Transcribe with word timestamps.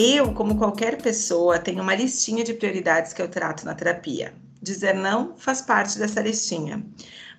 Eu, 0.00 0.32
como 0.32 0.56
qualquer 0.56 1.02
pessoa, 1.02 1.58
tenho 1.58 1.82
uma 1.82 1.92
listinha 1.92 2.44
de 2.44 2.54
prioridades 2.54 3.12
que 3.12 3.20
eu 3.20 3.26
trato 3.26 3.66
na 3.66 3.74
terapia. 3.74 4.32
Dizer 4.62 4.94
não 4.94 5.36
faz 5.36 5.60
parte 5.60 5.98
dessa 5.98 6.20
listinha. 6.20 6.86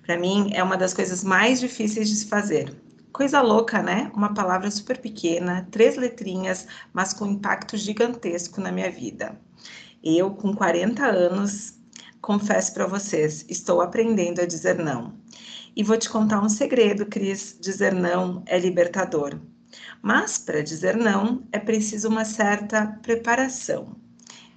Para 0.04 0.18
mim, 0.18 0.50
é 0.52 0.62
uma 0.62 0.76
das 0.76 0.92
coisas 0.92 1.24
mais 1.24 1.58
difíceis 1.58 2.10
de 2.10 2.16
se 2.16 2.26
fazer. 2.26 2.70
Coisa 3.14 3.40
louca, 3.40 3.82
né? 3.82 4.12
Uma 4.14 4.34
palavra 4.34 4.70
super 4.70 4.98
pequena, 4.98 5.66
três 5.70 5.96
letrinhas, 5.96 6.66
mas 6.92 7.14
com 7.14 7.24
impacto 7.24 7.78
gigantesco 7.78 8.60
na 8.60 8.70
minha 8.70 8.90
vida. 8.90 9.40
Eu, 10.04 10.32
com 10.32 10.54
40 10.54 11.02
anos, 11.06 11.78
confesso 12.20 12.74
para 12.74 12.86
vocês, 12.86 13.42
estou 13.48 13.80
aprendendo 13.80 14.42
a 14.42 14.46
dizer 14.46 14.76
não. 14.78 15.14
E 15.74 15.82
vou 15.82 15.96
te 15.96 16.10
contar 16.10 16.42
um 16.42 16.48
segredo, 16.50 17.06
Cris: 17.06 17.56
dizer 17.58 17.94
não 17.94 18.42
é 18.44 18.58
libertador. 18.58 19.40
Mas 20.02 20.38
para 20.38 20.62
dizer 20.62 20.96
não 20.96 21.42
é 21.52 21.58
preciso 21.58 22.08
uma 22.08 22.24
certa 22.24 22.98
preparação. 23.02 23.96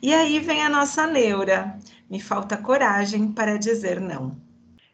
E 0.02 0.14
aí 0.14 0.40
vem 0.40 0.64
a 0.64 0.70
nossa 0.70 1.08
neura. 1.08 1.78
Me 2.10 2.20
falta 2.20 2.58
coragem 2.58 3.32
para 3.32 3.58
dizer 3.58 4.00
não. 4.00 4.38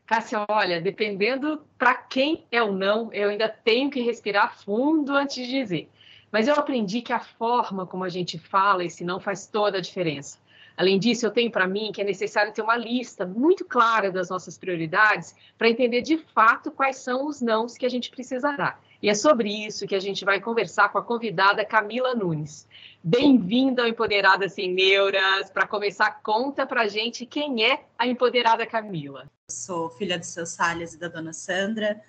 Cássia, 0.06 0.44
olha, 0.50 0.82
dependendo 0.82 1.62
para 1.78 1.94
quem 1.94 2.46
é 2.52 2.64
o 2.64 2.72
não, 2.72 3.14
eu 3.14 3.30
ainda 3.30 3.48
tenho 3.48 3.92
que 3.92 4.02
respirar 4.02 4.58
fundo 4.58 5.16
antes 5.16 5.36
de 5.36 5.48
dizer. 5.48 5.90
Mas 6.32 6.48
eu 6.48 6.56
aprendi 6.56 7.02
que 7.02 7.14
a 7.14 7.20
forma 7.20 7.86
como 7.86 8.04
a 8.04 8.10
gente 8.10 8.40
fala 8.40 8.84
esse 8.84 9.04
não 9.04 9.20
faz 9.20 9.46
toda 9.46 9.78
a 9.78 9.82
diferença. 9.82 10.40
Além 10.76 10.98
disso, 10.98 11.26
eu 11.26 11.32
tenho 11.32 11.52
para 11.52 11.68
mim 11.68 11.92
que 11.92 12.02
é 12.02 12.06
necessário 12.06 12.54
ter 12.54 12.62
uma 12.62 12.78
lista 12.78 13.26
muito 13.26 13.66
clara 13.66 14.12
das 14.12 14.30
nossas 14.30 14.58
prioridades 14.58 15.36
para 15.58 15.70
entender 15.70 16.02
de 16.02 16.18
fato 16.18 16.72
quais 16.72 16.98
são 16.98 17.28
os 17.28 17.42
nãos 17.42 17.76
que 17.78 17.86
a 17.86 17.90
gente 17.90 18.10
precisa 18.10 18.56
dar. 18.56 18.82
E 19.02 19.10
é 19.10 19.14
sobre 19.14 19.50
isso 19.50 19.88
que 19.88 19.96
a 19.96 20.00
gente 20.00 20.26
vai 20.26 20.42
conversar 20.42 20.90
com 20.90 20.98
a 20.98 21.04
convidada 21.04 21.64
Camila 21.64 22.14
Nunes. 22.14 22.68
Bem-vinda 23.02 23.84
ao 23.84 23.88
Empoderada 23.88 24.50
Sem 24.50 24.74
Neuras. 24.74 25.50
Para 25.50 25.66
começar, 25.66 26.22
conta 26.22 26.66
para 26.66 26.86
gente 26.86 27.26
quem 27.26 27.64
é 27.64 27.86
a 27.98 28.06
Empoderada 28.06 28.66
Camila. 28.66 29.26
sou 29.50 29.90
filha 29.90 30.20
do 30.20 30.26
seu 30.26 30.46
Salles 30.46 30.96
e 30.96 30.98
da 30.98 31.08
dona 31.08 31.32
Sandra, 31.32 32.02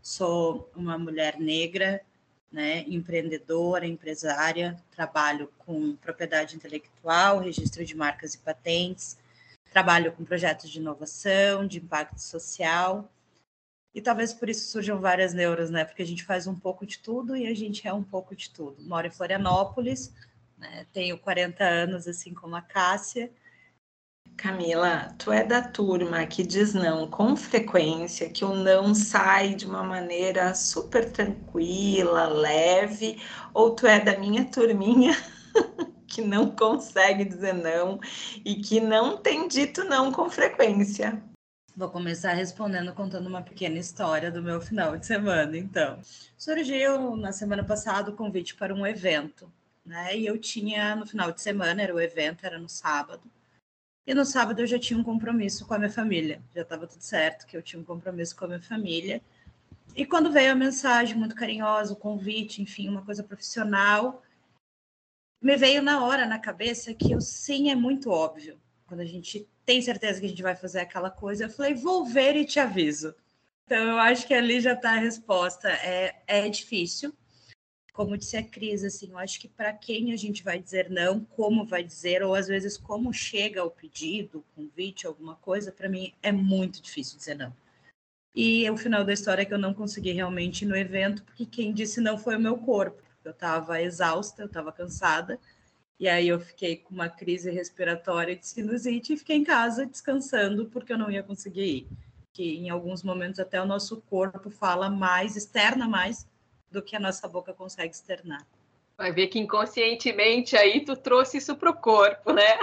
sou 0.00 0.70
uma 0.76 0.96
mulher 0.96 1.36
negra, 1.36 2.00
né, 2.52 2.84
empreendedora, 2.86 3.84
empresária, 3.84 4.76
trabalho 4.92 5.50
com 5.58 5.96
propriedade 5.96 6.54
intelectual, 6.54 7.40
registro 7.40 7.84
de 7.84 7.96
marcas 7.96 8.34
e 8.34 8.38
patentes, 8.38 9.18
trabalho 9.72 10.12
com 10.12 10.24
projetos 10.24 10.70
de 10.70 10.78
inovação, 10.78 11.66
de 11.66 11.78
impacto 11.78 12.20
social, 12.20 13.10
e 13.96 14.00
talvez 14.02 14.34
por 14.34 14.50
isso 14.50 14.70
surjam 14.70 15.00
várias 15.00 15.32
neuras, 15.32 15.70
né, 15.70 15.82
porque 15.82 16.02
a 16.02 16.06
gente 16.06 16.22
faz 16.22 16.46
um 16.46 16.54
pouco 16.54 16.84
de 16.84 16.98
tudo 16.98 17.34
e 17.34 17.46
a 17.46 17.54
gente 17.54 17.88
é 17.88 17.92
um 17.94 18.02
pouco 18.02 18.36
de 18.36 18.50
tudo. 18.50 18.76
Moro 18.82 19.06
em 19.06 19.10
Florianópolis, 19.10 20.12
né, 20.58 20.86
tenho 20.92 21.16
40 21.16 21.64
anos, 21.64 22.06
assim 22.06 22.34
como 22.34 22.54
a 22.54 22.60
Cássia, 22.60 23.32
Camila, 24.36 25.14
tu 25.16 25.32
é 25.32 25.42
da 25.42 25.62
turma 25.62 26.26
que 26.26 26.42
diz 26.42 26.74
não 26.74 27.08
com 27.08 27.34
frequência, 27.34 28.28
que 28.28 28.44
o 28.44 28.54
não 28.54 28.94
sai 28.94 29.54
de 29.54 29.64
uma 29.64 29.82
maneira 29.82 30.54
super 30.54 31.10
tranquila, 31.10 32.28
leve, 32.28 33.18
ou 33.54 33.74
tu 33.74 33.86
é 33.86 33.98
da 33.98 34.18
minha 34.18 34.44
turminha 34.44 35.16
que 36.06 36.20
não 36.20 36.50
consegue 36.50 37.24
dizer 37.24 37.54
não 37.54 37.98
e 38.44 38.56
que 38.56 38.78
não 38.78 39.16
tem 39.16 39.48
dito 39.48 39.84
não 39.84 40.12
com 40.12 40.28
frequência? 40.28 41.22
Vou 41.76 41.90
começar 41.90 42.32
respondendo 42.32 42.94
contando 42.94 43.26
uma 43.26 43.42
pequena 43.42 43.78
história 43.78 44.30
do 44.30 44.42
meu 44.42 44.60
final 44.60 44.96
de 44.96 45.04
semana, 45.06 45.56
então. 45.58 46.00
Surgiu 46.36 47.16
na 47.16 47.32
semana 47.32 47.62
passada 47.62 48.10
o 48.10 48.16
convite 48.16 48.54
para 48.54 48.74
um 48.74 48.86
evento, 48.86 49.52
né? 49.84 50.16
E 50.16 50.26
eu 50.26 50.38
tinha 50.38 50.96
no 50.96 51.06
final 51.06 51.30
de 51.30 51.40
semana, 51.42 51.82
era 51.82 51.94
o 51.94 52.00
evento, 52.00 52.46
era 52.46 52.58
no 52.58 52.68
sábado 52.68 53.30
e 54.06 54.14
no 54.14 54.24
sábado 54.24 54.60
eu 54.60 54.66
já 54.66 54.78
tinha 54.78 54.98
um 54.98 55.02
compromisso 55.02 55.66
com 55.66 55.74
a 55.74 55.78
minha 55.78 55.90
família. 55.90 56.40
Já 56.54 56.62
estava 56.62 56.86
tudo 56.86 57.00
certo 57.00 57.44
que 57.44 57.56
eu 57.56 57.62
tinha 57.62 57.80
um 57.80 57.84
compromisso 57.84 58.36
com 58.36 58.44
a 58.44 58.48
minha 58.48 58.62
família. 58.62 59.20
E 59.96 60.06
quando 60.06 60.30
veio 60.30 60.52
a 60.52 60.54
mensagem 60.54 61.16
muito 61.16 61.34
carinhosa, 61.34 61.92
o 61.92 61.96
convite, 61.96 62.62
enfim, 62.62 62.88
uma 62.88 63.04
coisa 63.04 63.24
profissional, 63.24 64.22
me 65.42 65.56
veio 65.56 65.82
na 65.82 66.04
hora 66.04 66.24
na 66.24 66.38
cabeça 66.38 66.94
que 66.94 67.16
o 67.16 67.20
sim 67.20 67.68
é 67.68 67.74
muito 67.74 68.08
óbvio. 68.10 68.60
Quando 68.86 69.00
a 69.00 69.04
gente 69.04 69.48
tem 69.66 69.82
certeza 69.82 70.20
que 70.20 70.26
a 70.26 70.28
gente 70.28 70.42
vai 70.42 70.56
fazer 70.56 70.80
aquela 70.80 71.10
coisa, 71.10 71.44
eu 71.44 71.50
falei, 71.50 71.74
vou 71.74 72.06
ver 72.06 72.36
e 72.36 72.46
te 72.46 72.60
aviso. 72.60 73.14
Então, 73.66 73.88
eu 73.88 73.98
acho 73.98 74.26
que 74.26 74.32
ali 74.32 74.60
já 74.60 74.74
está 74.74 74.92
a 74.92 74.98
resposta. 74.98 75.68
É, 75.68 76.22
é 76.26 76.48
difícil, 76.48 77.12
como 77.96 78.16
disse 78.16 78.36
a 78.36 78.42
Cris, 78.42 78.84
assim, 78.84 79.10
eu 79.10 79.18
acho 79.18 79.40
que 79.40 79.48
para 79.48 79.72
quem 79.72 80.12
a 80.12 80.16
gente 80.16 80.44
vai 80.44 80.58
dizer 80.58 80.90
não, 80.90 81.20
como 81.20 81.64
vai 81.64 81.82
dizer, 81.82 82.22
ou 82.22 82.34
às 82.34 82.46
vezes 82.46 82.76
como 82.76 83.12
chega 83.12 83.64
o 83.64 83.70
pedido, 83.70 84.44
convite, 84.54 85.06
alguma 85.06 85.34
coisa, 85.36 85.72
para 85.72 85.88
mim 85.88 86.12
é 86.22 86.30
muito 86.30 86.80
difícil 86.80 87.16
dizer 87.18 87.34
não. 87.34 87.52
E 88.34 88.68
o 88.70 88.76
final 88.76 89.02
da 89.02 89.14
história 89.14 89.40
é 89.40 89.44
que 89.46 89.54
eu 89.54 89.58
não 89.58 89.72
consegui 89.72 90.12
realmente 90.12 90.66
ir 90.66 90.68
no 90.68 90.76
evento, 90.76 91.24
porque 91.24 91.46
quem 91.46 91.72
disse 91.72 91.98
não 91.98 92.18
foi 92.18 92.36
o 92.36 92.40
meu 92.40 92.58
corpo. 92.58 93.02
Eu 93.24 93.30
estava 93.32 93.80
exausta, 93.80 94.42
eu 94.42 94.46
estava 94.46 94.70
cansada, 94.70 95.40
e 95.98 96.08
aí 96.08 96.28
eu 96.28 96.38
fiquei 96.38 96.76
com 96.76 96.94
uma 96.94 97.08
crise 97.08 97.50
respiratória 97.50 98.36
de 98.36 98.46
sinusite 98.46 99.14
e 99.14 99.16
fiquei 99.16 99.36
em 99.36 99.44
casa 99.44 99.86
descansando, 99.86 100.66
porque 100.66 100.92
eu 100.92 100.98
não 100.98 101.10
ia 101.10 101.22
conseguir 101.22 101.64
ir. 101.64 101.88
Que 102.32 102.56
em 102.58 102.68
alguns 102.68 103.02
momentos 103.02 103.40
até 103.40 103.60
o 103.60 103.66
nosso 103.66 104.02
corpo 104.02 104.50
fala 104.50 104.90
mais, 104.90 105.36
externa 105.36 105.88
mais 105.88 106.28
do 106.70 106.82
que 106.82 106.94
a 106.94 107.00
nossa 107.00 107.26
boca 107.26 107.54
consegue 107.54 107.94
externar. 107.94 108.46
Vai 108.98 109.12
ver 109.12 109.26
que 109.26 109.38
inconscientemente 109.38 110.56
aí 110.56 110.82
tu 110.84 110.96
trouxe 110.96 111.38
isso 111.38 111.54
para 111.56 111.70
o 111.70 111.74
corpo, 111.74 112.32
né? 112.32 112.58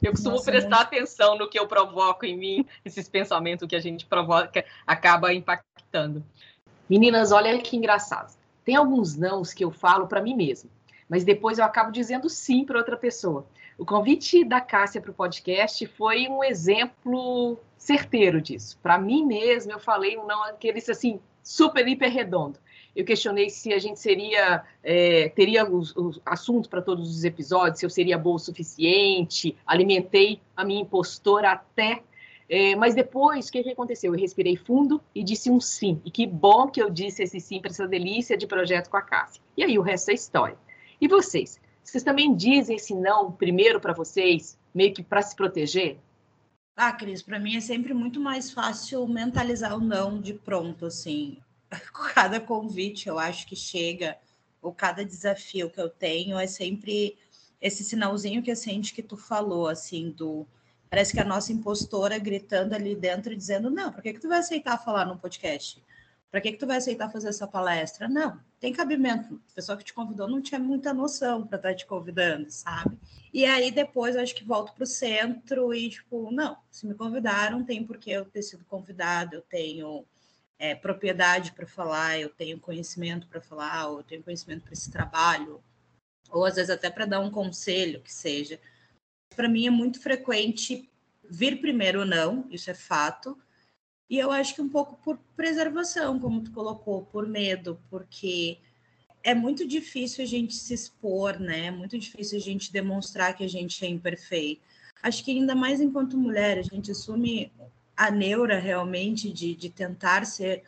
Eu 0.00 0.12
costumo 0.12 0.36
nossa, 0.36 0.50
prestar 0.50 0.76
muito... 0.76 0.82
atenção 0.82 1.36
no 1.36 1.48
que 1.48 1.58
eu 1.58 1.66
provoco 1.66 2.24
em 2.24 2.36
mim, 2.36 2.66
esses 2.84 3.08
pensamentos 3.08 3.66
que 3.68 3.74
a 3.76 3.80
gente 3.80 4.06
provoca, 4.06 4.64
acaba 4.86 5.32
impactando. 5.32 6.24
Meninas, 6.88 7.32
olha 7.32 7.60
que 7.60 7.76
engraçado. 7.76 8.36
Tem 8.64 8.76
alguns 8.76 9.16
nãos 9.16 9.52
que 9.52 9.64
eu 9.64 9.72
falo 9.72 10.06
para 10.06 10.20
mim 10.20 10.34
mesma, 10.36 10.70
mas 11.12 11.24
depois 11.24 11.58
eu 11.58 11.64
acabo 11.66 11.92
dizendo 11.92 12.30
sim 12.30 12.64
para 12.64 12.78
outra 12.78 12.96
pessoa. 12.96 13.44
O 13.76 13.84
convite 13.84 14.42
da 14.44 14.62
Cássia 14.62 14.98
para 14.98 15.10
o 15.10 15.14
podcast 15.14 15.84
foi 15.88 16.26
um 16.26 16.42
exemplo 16.42 17.58
certeiro 17.76 18.40
disso. 18.40 18.78
Para 18.82 18.96
mim 18.96 19.26
mesma, 19.26 19.72
eu 19.72 19.78
falei 19.78 20.16
um 20.16 20.26
não, 20.26 20.42
aqueles 20.44 20.88
assim, 20.88 21.20
super, 21.42 21.86
hiper 21.86 22.10
redondo 22.10 22.58
eu 22.94 23.04
questionei 23.04 23.48
se 23.48 23.74
a 23.74 23.78
gente 23.78 23.98
seria 23.98 24.64
é, 24.82 25.28
teria 25.30 25.68
os, 25.68 25.94
os 25.96 26.20
assuntos 26.24 26.68
para 26.68 26.80
todos 26.80 27.14
os 27.14 27.24
episódios, 27.24 27.80
se 27.80 27.86
eu 27.86 27.90
seria 27.90 28.16
boa 28.16 28.36
o 28.36 28.38
suficiente, 28.38 29.54
alimentei 29.66 30.40
a 30.56 30.64
minha 30.64 30.80
impostora 30.80 31.52
até. 31.52 32.02
É, 32.48 32.76
mas 32.76 32.94
depois, 32.94 33.48
o 33.48 33.52
que, 33.52 33.62
que 33.62 33.70
aconteceu? 33.70 34.14
Eu 34.14 34.20
respirei 34.20 34.56
fundo 34.56 35.00
e 35.14 35.22
disse 35.22 35.50
um 35.50 35.58
sim. 35.58 36.00
E 36.04 36.10
que 36.10 36.26
bom 36.26 36.68
que 36.68 36.82
eu 36.82 36.90
disse 36.90 37.22
esse 37.22 37.40
sim 37.40 37.60
para 37.60 37.70
essa 37.70 37.86
delícia 37.86 38.36
de 38.36 38.46
projeto 38.46 38.90
com 38.90 38.96
a 38.96 39.02
Cássia. 39.02 39.42
E 39.56 39.64
aí 39.64 39.78
o 39.78 39.82
resto 39.82 40.10
é 40.10 40.14
história. 40.14 40.56
E 41.02 41.08
vocês? 41.08 41.60
Vocês 41.82 42.04
também 42.04 42.32
dizem 42.32 42.76
esse 42.76 42.94
não 42.94 43.32
primeiro 43.32 43.80
para 43.80 43.92
vocês, 43.92 44.56
meio 44.72 44.94
que 44.94 45.02
para 45.02 45.20
se 45.20 45.34
proteger? 45.34 45.98
Ah, 46.76 46.92
Cris, 46.92 47.20
para 47.20 47.40
mim 47.40 47.56
é 47.56 47.60
sempre 47.60 47.92
muito 47.92 48.20
mais 48.20 48.52
fácil 48.52 49.08
mentalizar 49.08 49.76
o 49.76 49.80
não 49.80 50.20
de 50.20 50.32
pronto, 50.32 50.86
assim. 50.86 51.38
cada 52.14 52.38
convite 52.38 53.08
eu 53.08 53.18
acho 53.18 53.48
que 53.48 53.56
chega, 53.56 54.16
ou 54.62 54.72
cada 54.72 55.04
desafio 55.04 55.68
que 55.68 55.80
eu 55.80 55.90
tenho, 55.90 56.38
é 56.38 56.46
sempre 56.46 57.18
esse 57.60 57.82
sinalzinho 57.82 58.40
que 58.40 58.54
sente 58.54 58.94
que 58.94 59.02
tu 59.02 59.16
falou, 59.16 59.66
assim, 59.66 60.10
do. 60.10 60.46
Parece 60.88 61.12
que 61.12 61.20
a 61.20 61.24
nossa 61.24 61.52
impostora 61.52 62.16
gritando 62.16 62.74
ali 62.74 62.94
dentro, 62.94 63.34
dizendo: 63.34 63.68
Não, 63.68 63.90
por 63.90 64.04
que, 64.04 64.12
que 64.12 64.20
tu 64.20 64.28
vai 64.28 64.38
aceitar 64.38 64.78
falar 64.78 65.04
num 65.04 65.18
podcast? 65.18 65.82
Para 66.32 66.40
que, 66.40 66.52
que 66.52 66.58
tu 66.58 66.66
vai 66.66 66.78
aceitar 66.78 67.12
fazer 67.12 67.28
essa 67.28 67.46
palestra? 67.46 68.08
Não, 68.08 68.40
tem 68.58 68.72
cabimento. 68.72 69.38
A 69.52 69.54
pessoa 69.54 69.76
que 69.76 69.84
te 69.84 69.92
convidou 69.92 70.26
não 70.26 70.40
tinha 70.40 70.58
muita 70.58 70.94
noção 70.94 71.46
para 71.46 71.58
estar 71.58 71.68
tá 71.68 71.74
te 71.74 71.84
convidando, 71.84 72.50
sabe? 72.50 72.98
E 73.34 73.44
aí 73.44 73.70
depois 73.70 74.16
acho 74.16 74.34
que 74.34 74.42
volto 74.42 74.72
para 74.72 74.84
o 74.84 74.86
centro 74.86 75.74
e, 75.74 75.90
tipo, 75.90 76.32
não, 76.32 76.56
se 76.70 76.86
me 76.86 76.94
convidaram, 76.94 77.62
tem 77.62 77.84
porque 77.84 78.10
eu 78.10 78.24
ter 78.24 78.40
sido 78.40 78.64
convidado, 78.64 79.36
eu 79.36 79.42
tenho 79.42 80.06
é, 80.58 80.74
propriedade 80.74 81.52
para 81.52 81.66
falar, 81.66 82.18
eu 82.18 82.30
tenho 82.30 82.58
conhecimento 82.58 83.26
para 83.26 83.42
falar, 83.42 83.88
ou 83.88 83.98
eu 83.98 84.02
tenho 84.02 84.22
conhecimento 84.22 84.62
para 84.62 84.72
esse 84.72 84.90
trabalho, 84.90 85.62
ou 86.30 86.46
às 86.46 86.54
vezes 86.54 86.70
até 86.70 86.88
para 86.88 87.04
dar 87.04 87.20
um 87.20 87.30
conselho 87.30 88.00
que 88.00 88.12
seja. 88.12 88.58
Para 89.36 89.50
mim 89.50 89.66
é 89.66 89.70
muito 89.70 90.00
frequente 90.00 90.90
vir 91.28 91.60
primeiro 91.60 92.00
ou 92.00 92.06
não, 92.06 92.46
isso 92.50 92.70
é 92.70 92.74
fato. 92.74 93.38
E 94.12 94.18
eu 94.18 94.30
acho 94.30 94.54
que 94.54 94.60
um 94.60 94.68
pouco 94.68 94.94
por 95.02 95.18
preservação, 95.34 96.20
como 96.20 96.42
tu 96.42 96.52
colocou, 96.52 97.06
por 97.06 97.26
medo, 97.26 97.80
porque 97.88 98.58
é 99.24 99.34
muito 99.34 99.66
difícil 99.66 100.22
a 100.22 100.26
gente 100.26 100.52
se 100.54 100.74
expor, 100.74 101.40
né? 101.40 101.68
É 101.68 101.70
muito 101.70 101.98
difícil 101.98 102.36
a 102.36 102.40
gente 102.42 102.70
demonstrar 102.70 103.34
que 103.34 103.42
a 103.42 103.48
gente 103.48 103.82
é 103.82 103.88
imperfeito. 103.88 104.60
Acho 105.02 105.24
que 105.24 105.30
ainda 105.30 105.54
mais 105.54 105.80
enquanto 105.80 106.18
mulher, 106.18 106.58
a 106.58 106.62
gente 106.62 106.90
assume 106.90 107.50
a 107.96 108.10
neura 108.10 108.58
realmente 108.58 109.32
de, 109.32 109.54
de 109.54 109.70
tentar 109.70 110.26
ser 110.26 110.62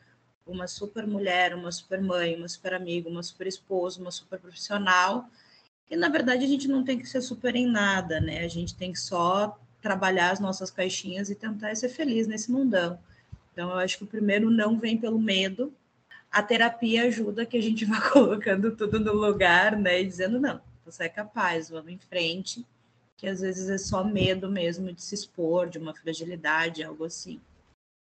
uma 0.46 0.66
super 0.66 1.06
mulher, 1.06 1.54
uma 1.54 1.70
super 1.70 2.00
mãe, 2.00 2.34
uma 2.36 2.48
super 2.48 2.72
amiga, 2.72 3.10
uma 3.10 3.22
super 3.22 3.46
esposa, 3.46 4.00
uma 4.00 4.10
super 4.10 4.38
profissional. 4.38 5.28
E 5.90 5.96
na 5.96 6.08
verdade 6.08 6.46
a 6.46 6.48
gente 6.48 6.66
não 6.66 6.82
tem 6.82 6.98
que 6.98 7.06
ser 7.06 7.20
super 7.20 7.54
em 7.54 7.66
nada, 7.66 8.22
né? 8.22 8.42
A 8.42 8.48
gente 8.48 8.74
tem 8.74 8.90
que 8.90 8.98
só 8.98 9.60
trabalhar 9.82 10.30
as 10.30 10.40
nossas 10.40 10.70
caixinhas 10.70 11.28
e 11.28 11.34
tentar 11.34 11.76
ser 11.76 11.90
feliz 11.90 12.26
nesse 12.26 12.50
mundão. 12.50 12.98
Então 13.54 13.70
eu 13.70 13.76
acho 13.76 13.98
que 13.98 14.04
o 14.04 14.08
primeiro 14.08 14.50
não 14.50 14.78
vem 14.78 14.98
pelo 14.98 15.18
medo. 15.18 15.72
A 16.30 16.42
terapia 16.42 17.04
ajuda 17.04 17.46
que 17.46 17.56
a 17.56 17.62
gente 17.62 17.84
vá 17.86 18.10
colocando 18.10 18.76
tudo 18.76 18.98
no 18.98 19.12
lugar, 19.12 19.76
né? 19.76 20.02
E 20.02 20.06
dizendo, 20.06 20.40
não, 20.40 20.60
você 20.84 21.04
é 21.04 21.08
capaz, 21.08 21.70
vamos 21.70 21.92
em 21.92 21.98
frente. 21.98 22.66
Que 23.16 23.28
às 23.28 23.40
vezes 23.40 23.70
é 23.70 23.78
só 23.78 24.02
medo 24.02 24.50
mesmo 24.50 24.92
de 24.92 25.00
se 25.00 25.14
expor, 25.14 25.68
de 25.68 25.78
uma 25.78 25.94
fragilidade, 25.94 26.82
algo 26.82 27.04
assim. 27.04 27.40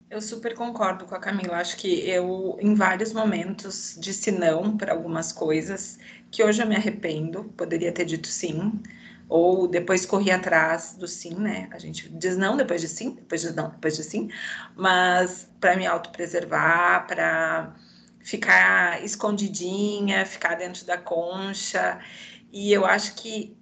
Eu 0.09 0.21
super 0.21 0.56
concordo 0.56 1.06
com 1.06 1.13
a 1.13 1.19
Camila. 1.19 1.57
Acho 1.57 1.75
que 1.77 2.09
eu, 2.09 2.57
em 2.62 2.74
vários 2.74 3.12
momentos, 3.12 3.98
disse 4.00 4.31
não 4.31 4.77
para 4.77 4.94
algumas 4.94 5.33
coisas 5.33 6.00
que 6.31 6.42
hoje 6.42 6.62
eu 6.62 6.68
me 6.68 6.77
arrependo. 6.77 7.44
Poderia 7.57 7.92
ter 7.92 8.06
dito 8.06 8.27
sim, 8.27 8.81
ou 9.31 9.67
depois 9.67 10.05
corri 10.05 10.29
atrás 10.31 10.95
do 10.95 11.07
sim, 11.07 11.33
né? 11.35 11.69
A 11.71 11.79
gente 11.79 12.09
diz 12.09 12.37
não 12.37 12.57
depois 12.57 12.81
de 12.81 12.87
sim, 12.89 13.11
depois 13.15 13.41
de 13.41 13.53
não, 13.53 13.69
depois 13.71 13.95
de 13.97 14.03
sim, 14.03 14.29
mas 14.75 15.49
para 15.59 15.75
me 15.77 15.87
autopreservar, 15.87 17.07
para 17.07 17.75
ficar 18.23 19.03
escondidinha, 19.03 20.25
ficar 20.25 20.55
dentro 20.55 20.85
da 20.85 20.97
concha. 20.97 21.99
E 22.51 22.71
eu 22.73 22.85
acho 22.85 23.15
que 23.15 23.57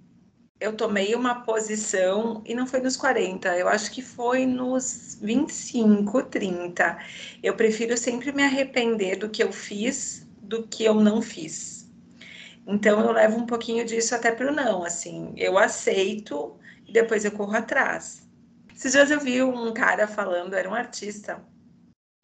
eu 0.59 0.75
tomei 0.75 1.15
uma 1.15 1.43
posição, 1.43 2.43
e 2.45 2.53
não 2.53 2.67
foi 2.67 2.81
nos 2.81 2.97
40, 2.97 3.57
eu 3.57 3.67
acho 3.69 3.91
que 3.91 4.01
foi 4.01 4.45
nos 4.45 5.17
25, 5.21 6.23
30. 6.23 6.99
Eu 7.41 7.55
prefiro 7.55 7.97
sempre 7.97 8.31
me 8.33 8.43
arrepender 8.43 9.17
do 9.17 9.29
que 9.29 9.41
eu 9.43 9.51
fiz 9.53 10.27
do 10.41 10.67
que 10.67 10.83
eu 10.83 10.95
não 10.95 11.21
fiz. 11.21 11.78
Então 12.71 12.99
eu 13.01 13.11
levo 13.11 13.35
um 13.35 13.47
pouquinho 13.47 13.83
disso 13.83 14.13
até 14.13 14.31
para 14.31 14.51
o 14.51 14.53
não, 14.53 14.83
assim, 14.83 15.33
eu 15.35 15.57
aceito 15.57 16.55
e 16.85 16.93
depois 16.93 17.25
eu 17.25 17.31
corro 17.31 17.55
atrás. 17.55 18.29
Esses 18.75 18.91
dias 18.91 19.09
eu 19.09 19.19
vi 19.19 19.41
um 19.41 19.73
cara 19.73 20.07
falando, 20.07 20.53
era 20.53 20.69
um 20.69 20.75
artista, 20.75 21.43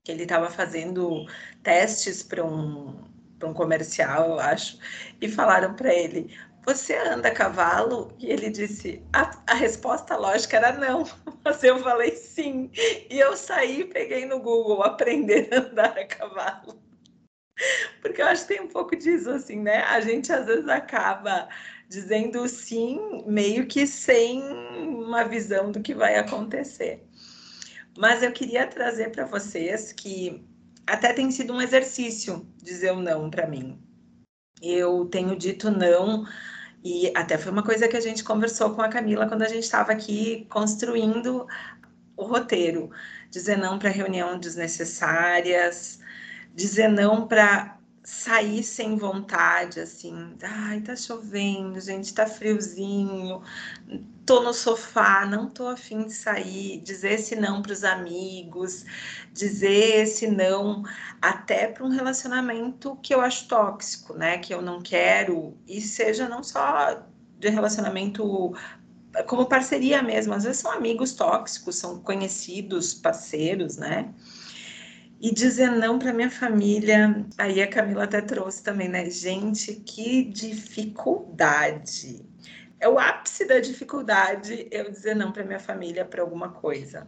que 0.03 0.11
ele 0.11 0.21
estava 0.21 0.51
fazendo 0.51 1.25
testes 1.63 2.21
para 2.21 2.45
um, 2.45 2.95
um 3.43 3.53
comercial, 3.55 4.33
eu 4.33 4.39
acho, 4.39 4.77
e 5.19 5.27
falaram 5.27 5.73
para 5.73 5.91
ele: 5.91 6.37
você 6.63 6.95
anda 6.95 7.29
a 7.29 7.33
cavalo? 7.33 8.13
E 8.19 8.27
ele 8.27 8.51
disse, 8.51 9.01
a, 9.11 9.31
a, 9.47 9.55
resposta 9.55 10.15
lógica 10.15 10.57
era 10.57 10.73
não, 10.73 11.05
mas 11.43 11.63
eu 11.63 11.79
falei 11.79 12.11
sim. 12.11 12.69
E 13.09 13.19
eu 13.19 13.35
saí 13.35 13.81
e 13.81 13.85
peguei 13.85 14.27
no 14.27 14.39
Google 14.39 14.83
aprender 14.83 15.49
a 15.51 15.57
andar 15.57 15.97
a 15.97 16.05
cavalo. 16.05 16.84
Porque 18.01 18.21
eu 18.21 18.27
acho 18.27 18.43
que 18.43 18.55
tem 18.55 18.61
um 18.61 18.67
pouco 18.67 18.95
disso, 18.95 19.29
assim, 19.29 19.59
né? 19.61 19.83
A 19.83 19.99
gente 20.01 20.31
às 20.31 20.45
vezes 20.45 20.67
acaba 20.67 21.47
dizendo 21.87 22.47
sim, 22.47 23.23
meio 23.27 23.67
que 23.67 23.85
sem 23.85 24.41
uma 24.43 25.23
visão 25.23 25.71
do 25.71 25.81
que 25.81 25.93
vai 25.93 26.17
acontecer. 26.17 27.03
Mas 27.97 28.23
eu 28.23 28.31
queria 28.31 28.67
trazer 28.67 29.11
para 29.11 29.25
vocês 29.25 29.93
que 29.93 30.43
até 30.85 31.13
tem 31.13 31.31
sido 31.31 31.53
um 31.53 31.61
exercício 31.61 32.45
dizer 32.61 32.91
o 32.91 33.01
não 33.01 33.29
para 33.29 33.47
mim. 33.47 33.79
Eu 34.61 35.05
tenho 35.05 35.35
dito 35.35 35.71
não 35.71 36.25
e 36.83 37.11
até 37.15 37.37
foi 37.37 37.51
uma 37.51 37.63
coisa 37.63 37.87
que 37.87 37.97
a 37.97 38.01
gente 38.01 38.23
conversou 38.23 38.75
com 38.75 38.81
a 38.81 38.89
Camila 38.89 39.27
quando 39.27 39.43
a 39.43 39.47
gente 39.47 39.63
estava 39.63 39.91
aqui 39.91 40.45
construindo 40.49 41.47
o 42.17 42.25
roteiro. 42.25 42.89
Dizer 43.29 43.57
não 43.57 43.79
para 43.79 43.89
reunião 43.89 44.37
desnecessárias, 44.37 45.99
dizer 46.55 46.87
não 46.87 47.27
para 47.27 47.77
sair 48.03 48.63
sem 48.63 48.97
vontade, 48.97 49.79
assim, 49.79 50.35
ai, 50.43 50.79
tá 50.81 50.95
chovendo, 50.95 51.79
gente, 51.81 52.13
tá 52.13 52.27
friozinho, 52.27 53.41
tô 54.25 54.41
no 54.41 54.53
sofá, 54.53 55.25
não 55.25 55.49
tô 55.49 55.67
afim 55.67 56.03
de 56.05 56.13
sair, 56.13 56.79
dizer 56.81 57.13
esse 57.13 57.35
não 57.35 57.63
para 57.63 57.73
os 57.73 57.83
amigos, 57.83 58.85
dizer 59.33 60.03
esse 60.03 60.27
não 60.27 60.83
até 61.19 61.67
para 61.67 61.83
um 61.83 61.89
relacionamento 61.89 62.95
que 63.01 63.13
eu 63.13 63.21
acho 63.21 63.47
tóxico, 63.47 64.13
né, 64.13 64.37
que 64.37 64.53
eu 64.53 64.61
não 64.61 64.81
quero, 64.81 65.57
e 65.67 65.81
seja 65.81 66.29
não 66.29 66.43
só 66.43 67.03
de 67.39 67.49
relacionamento 67.49 68.53
como 69.27 69.47
parceria 69.47 70.03
mesmo, 70.03 70.33
às 70.33 70.43
vezes 70.43 70.59
são 70.61 70.71
amigos 70.71 71.13
tóxicos, 71.13 71.75
são 71.77 71.99
conhecidos, 71.99 72.93
parceiros, 72.93 73.77
né? 73.77 74.13
E 75.19 75.33
dizer 75.33 75.71
não 75.71 75.97
para 75.97 76.13
minha 76.13 76.29
família, 76.29 77.25
aí 77.37 77.61
a 77.61 77.67
Camila 77.67 78.03
até 78.03 78.21
trouxe 78.21 78.61
também, 78.61 78.89
né? 78.89 79.09
Gente, 79.09 79.75
que 79.75 80.23
dificuldade. 80.23 82.23
É 82.79 82.89
o 82.89 82.99
ápice 82.99 83.45
da 83.45 83.59
dificuldade 83.59 84.67
eu 84.69 84.91
dizer 84.91 85.15
não 85.15 85.31
para 85.31 85.43
minha 85.43 85.59
família 85.59 86.05
para 86.05 86.21
alguma 86.21 86.49
coisa. 86.49 87.07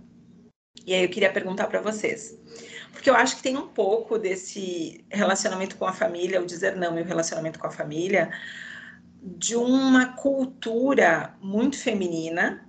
E 0.86 0.94
aí 0.94 1.04
eu 1.04 1.10
queria 1.10 1.32
perguntar 1.32 1.68
para 1.68 1.82
vocês, 1.82 2.40
porque 2.94 3.10
eu 3.10 3.16
acho 3.16 3.36
que 3.36 3.44
tem 3.44 3.58
um 3.58 3.68
pouco 3.68 4.18
desse 4.18 5.04
relacionamento 5.10 5.76
com 5.76 5.86
a 5.86 5.92
família, 5.92 6.42
o 6.42 6.46
dizer 6.46 6.76
não 6.76 6.98
e 6.98 7.02
o 7.02 7.06
relacionamento 7.06 7.60
com 7.60 7.68
a 7.68 7.72
família, 7.72 8.32
de 9.22 9.56
uma 9.56 10.14
cultura 10.14 11.36
muito 11.42 11.78
feminina, 11.78 12.66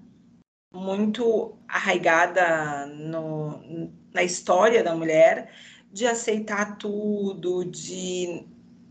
muito 0.74 1.56
arraigada 1.68 2.86
no, 2.86 3.92
na 4.12 4.22
história 4.22 4.82
da 4.82 4.94
mulher, 4.94 5.50
de 5.92 6.06
aceitar 6.06 6.76
tudo, 6.76 7.64
de 7.64 8.44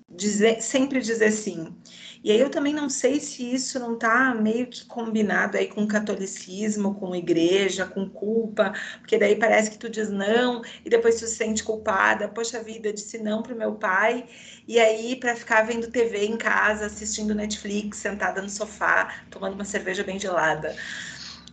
dizer, 0.10 0.62
sempre 0.62 1.00
dizer 1.02 1.31
sim. 1.31 1.75
E 2.24 2.31
aí 2.31 2.40
eu 2.40 2.50
também 2.50 2.74
não 2.74 2.90
sei 2.90 3.19
se 3.19 3.54
isso 3.54 3.80
não 3.80 3.94
está 3.94 4.34
meio 4.34 4.68
que 4.68 4.84
combinado 4.86 5.58
aí 5.58 5.68
com 5.68 5.88
catolicismo, 5.88 6.96
com 6.96 7.16
igreja, 7.16 7.86
com 7.86 8.10
culpa, 8.10 8.74
porque 9.00 9.18
daí 9.18 9.36
parece 9.36 9.72
que 9.72 9.78
tu 9.78 9.90
diz 9.90 10.10
não 10.10 10.62
e 10.84 10.90
depois 10.90 11.16
tu 11.20 11.28
se 11.28 11.36
sente 11.36 11.63
culpada. 11.63 12.28
Poxa 12.28 12.62
vida, 12.62 12.92
disse 12.92 13.18
não 13.20 13.42
para 13.42 13.54
o 13.54 13.58
meu 13.58 13.75
pai 13.75 14.25
e 14.68 14.80
aí 14.80 15.16
para 15.16 15.36
ficar 15.36 15.66
vendo 15.66 15.92
TV 15.92 16.25
em 16.25 16.38
casa, 16.38 16.88
assistindo 16.88 17.36
Netflix, 17.36 17.98
sentada 18.00 18.42
no 18.42 18.50
sofá, 18.50 19.22
tomando 19.30 19.54
uma 19.54 19.66
cerveja 19.66 20.04
bem 20.04 20.20
gelada. 20.20 20.75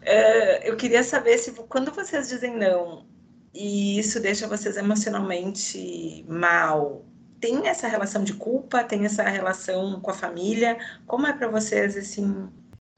Uh, 0.02 0.64
eu 0.64 0.76
queria 0.76 1.02
saber 1.02 1.38
se 1.38 1.52
quando 1.52 1.93
vocês 1.93 2.28
dizem 2.28 2.56
não 2.56 3.13
e 3.54 3.98
isso 3.98 4.20
deixa 4.20 4.48
vocês 4.48 4.76
emocionalmente 4.76 6.24
mal, 6.28 7.04
tem 7.40 7.68
essa 7.68 7.86
relação 7.86 8.24
de 8.24 8.34
culpa, 8.34 8.82
tem 8.82 9.04
essa 9.04 9.22
relação 9.22 10.00
com 10.00 10.10
a 10.10 10.14
família? 10.14 10.79
Como 11.06 11.26
é 11.26 11.32
para 11.32 11.46
vocês 11.46 11.96
assim? 11.96 12.48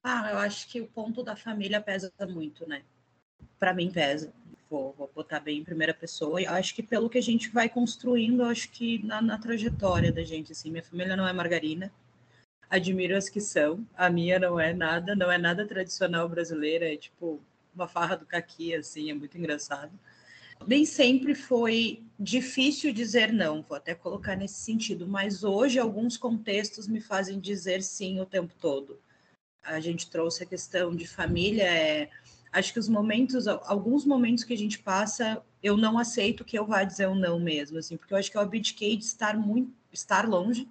Ah, 0.04 0.30
eu 0.30 0.38
acho 0.38 0.68
que 0.68 0.80
o 0.80 0.86
ponto 0.86 1.22
da 1.22 1.34
família 1.34 1.80
pesa 1.80 2.12
muito, 2.28 2.66
né? 2.68 2.82
Para 3.58 3.74
mim 3.74 3.90
pesa. 3.90 4.32
Vou, 4.70 4.94
vou, 4.96 5.10
botar 5.12 5.40
bem 5.40 5.58
em 5.58 5.64
primeira 5.64 5.92
pessoa. 5.92 6.40
E 6.40 6.46
acho 6.46 6.74
que 6.76 6.82
pelo 6.82 7.10
que 7.10 7.18
a 7.18 7.22
gente 7.22 7.48
vai 7.50 7.68
construindo, 7.68 8.44
acho 8.44 8.70
que 8.70 9.04
na, 9.04 9.20
na 9.20 9.36
trajetória 9.36 10.12
da 10.12 10.22
gente, 10.22 10.52
assim, 10.52 10.70
minha 10.70 10.82
família 10.82 11.16
não 11.16 11.26
é 11.26 11.32
margarina, 11.32 11.92
admiro 12.70 13.16
as 13.16 13.28
que 13.28 13.40
são. 13.40 13.84
A 13.96 14.08
minha 14.08 14.38
não 14.38 14.60
é 14.60 14.72
nada, 14.72 15.16
não 15.16 15.30
é 15.30 15.38
nada 15.38 15.66
tradicional 15.66 16.28
brasileira, 16.28 16.92
é 16.92 16.96
tipo 16.96 17.40
uma 17.74 17.88
farra 17.88 18.16
do 18.16 18.26
caqui, 18.26 18.74
assim, 18.74 19.10
é 19.10 19.14
muito 19.14 19.36
engraçado. 19.36 19.92
Nem 20.64 20.84
sempre 20.84 21.34
foi 21.34 22.04
difícil 22.18 22.92
dizer 22.92 23.32
não, 23.32 23.62
vou 23.62 23.76
até 23.76 23.94
colocar 23.94 24.36
nesse 24.36 24.60
sentido, 24.60 25.06
mas 25.06 25.44
hoje 25.44 25.78
alguns 25.78 26.16
contextos 26.16 26.86
me 26.86 27.00
fazem 27.00 27.40
dizer 27.40 27.82
sim 27.82 28.20
o 28.20 28.26
tempo 28.26 28.54
todo. 28.60 28.98
A 29.62 29.80
gente 29.80 30.08
trouxe 30.08 30.44
a 30.44 30.46
questão 30.46 30.94
de 30.94 31.06
família, 31.06 31.64
é, 31.64 32.08
acho 32.52 32.72
que 32.72 32.78
os 32.78 32.88
momentos, 32.88 33.46
alguns 33.46 34.04
momentos 34.04 34.44
que 34.44 34.54
a 34.54 34.58
gente 34.58 34.78
passa, 34.78 35.42
eu 35.62 35.76
não 35.76 35.98
aceito 35.98 36.44
que 36.44 36.58
eu 36.58 36.64
vá 36.64 36.84
dizer 36.84 37.08
um 37.08 37.14
não 37.14 37.38
mesmo, 37.38 37.78
assim, 37.78 37.96
porque 37.96 38.14
eu 38.14 38.18
acho 38.18 38.30
que 38.30 38.36
eu 38.36 38.42
abdiquei 38.42 38.96
de 38.96 39.04
estar 39.04 39.36
muito, 39.36 39.72
estar 39.92 40.28
longe, 40.28 40.68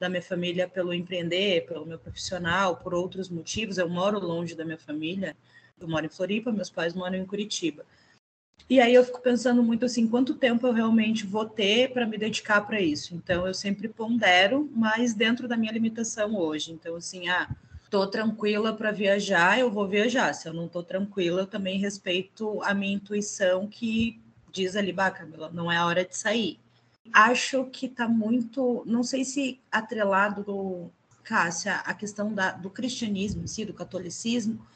da 0.00 0.08
minha 0.08 0.22
família 0.22 0.66
pelo 0.66 0.94
empreender, 0.94 1.66
pelo 1.66 1.84
meu 1.84 1.98
profissional, 1.98 2.76
por 2.76 2.94
outros 2.94 3.28
motivos. 3.28 3.76
Eu 3.76 3.88
moro 3.88 4.18
longe 4.18 4.54
da 4.54 4.64
minha 4.64 4.78
família. 4.78 5.36
Eu 5.78 5.86
moro 5.86 6.06
em 6.06 6.08
Floripa, 6.08 6.50
meus 6.50 6.70
pais 6.70 6.94
moram 6.94 7.16
em 7.16 7.26
Curitiba. 7.26 7.84
E 8.68 8.80
aí 8.80 8.94
eu 8.94 9.04
fico 9.04 9.20
pensando 9.20 9.62
muito 9.62 9.84
assim, 9.84 10.06
quanto 10.06 10.34
tempo 10.34 10.66
eu 10.66 10.72
realmente 10.72 11.26
vou 11.26 11.44
ter 11.44 11.92
para 11.92 12.06
me 12.06 12.16
dedicar 12.16 12.60
para 12.62 12.80
isso. 12.80 13.14
Então 13.14 13.46
eu 13.46 13.54
sempre 13.54 13.88
pondero, 13.88 14.70
mas 14.74 15.14
dentro 15.14 15.48
da 15.48 15.56
minha 15.56 15.72
limitação 15.72 16.36
hoje. 16.36 16.72
Então 16.72 16.96
assim, 16.96 17.28
ah, 17.28 17.48
tô 17.90 18.06
tranquila 18.06 18.72
para 18.72 18.90
viajar, 18.90 19.58
eu 19.58 19.70
vou 19.70 19.88
viajar. 19.88 20.32
Se 20.32 20.48
eu 20.48 20.52
não 20.52 20.68
tô 20.68 20.82
tranquila, 20.82 21.42
eu 21.42 21.46
também 21.46 21.78
respeito 21.78 22.62
a 22.62 22.74
minha 22.74 22.94
intuição 22.94 23.66
que 23.66 24.20
diz 24.52 24.76
ali, 24.76 24.92
bah, 24.92 25.10
Camila, 25.10 25.50
não 25.52 25.70
é 25.70 25.76
a 25.76 25.86
hora 25.86 26.04
de 26.04 26.16
sair 26.16 26.58
acho 27.12 27.64
que 27.64 27.86
está 27.86 28.06
muito, 28.06 28.84
não 28.86 29.02
sei 29.02 29.24
se 29.24 29.58
atrelado, 29.72 30.44
do, 30.44 30.90
Cássia, 31.22 31.76
a 31.84 31.94
questão 31.94 32.32
da, 32.32 32.50
do 32.52 32.68
cristianismo 32.70 33.44
em 33.44 33.46
si, 33.46 33.64
do 33.64 33.74
catolicismo, 33.74 34.66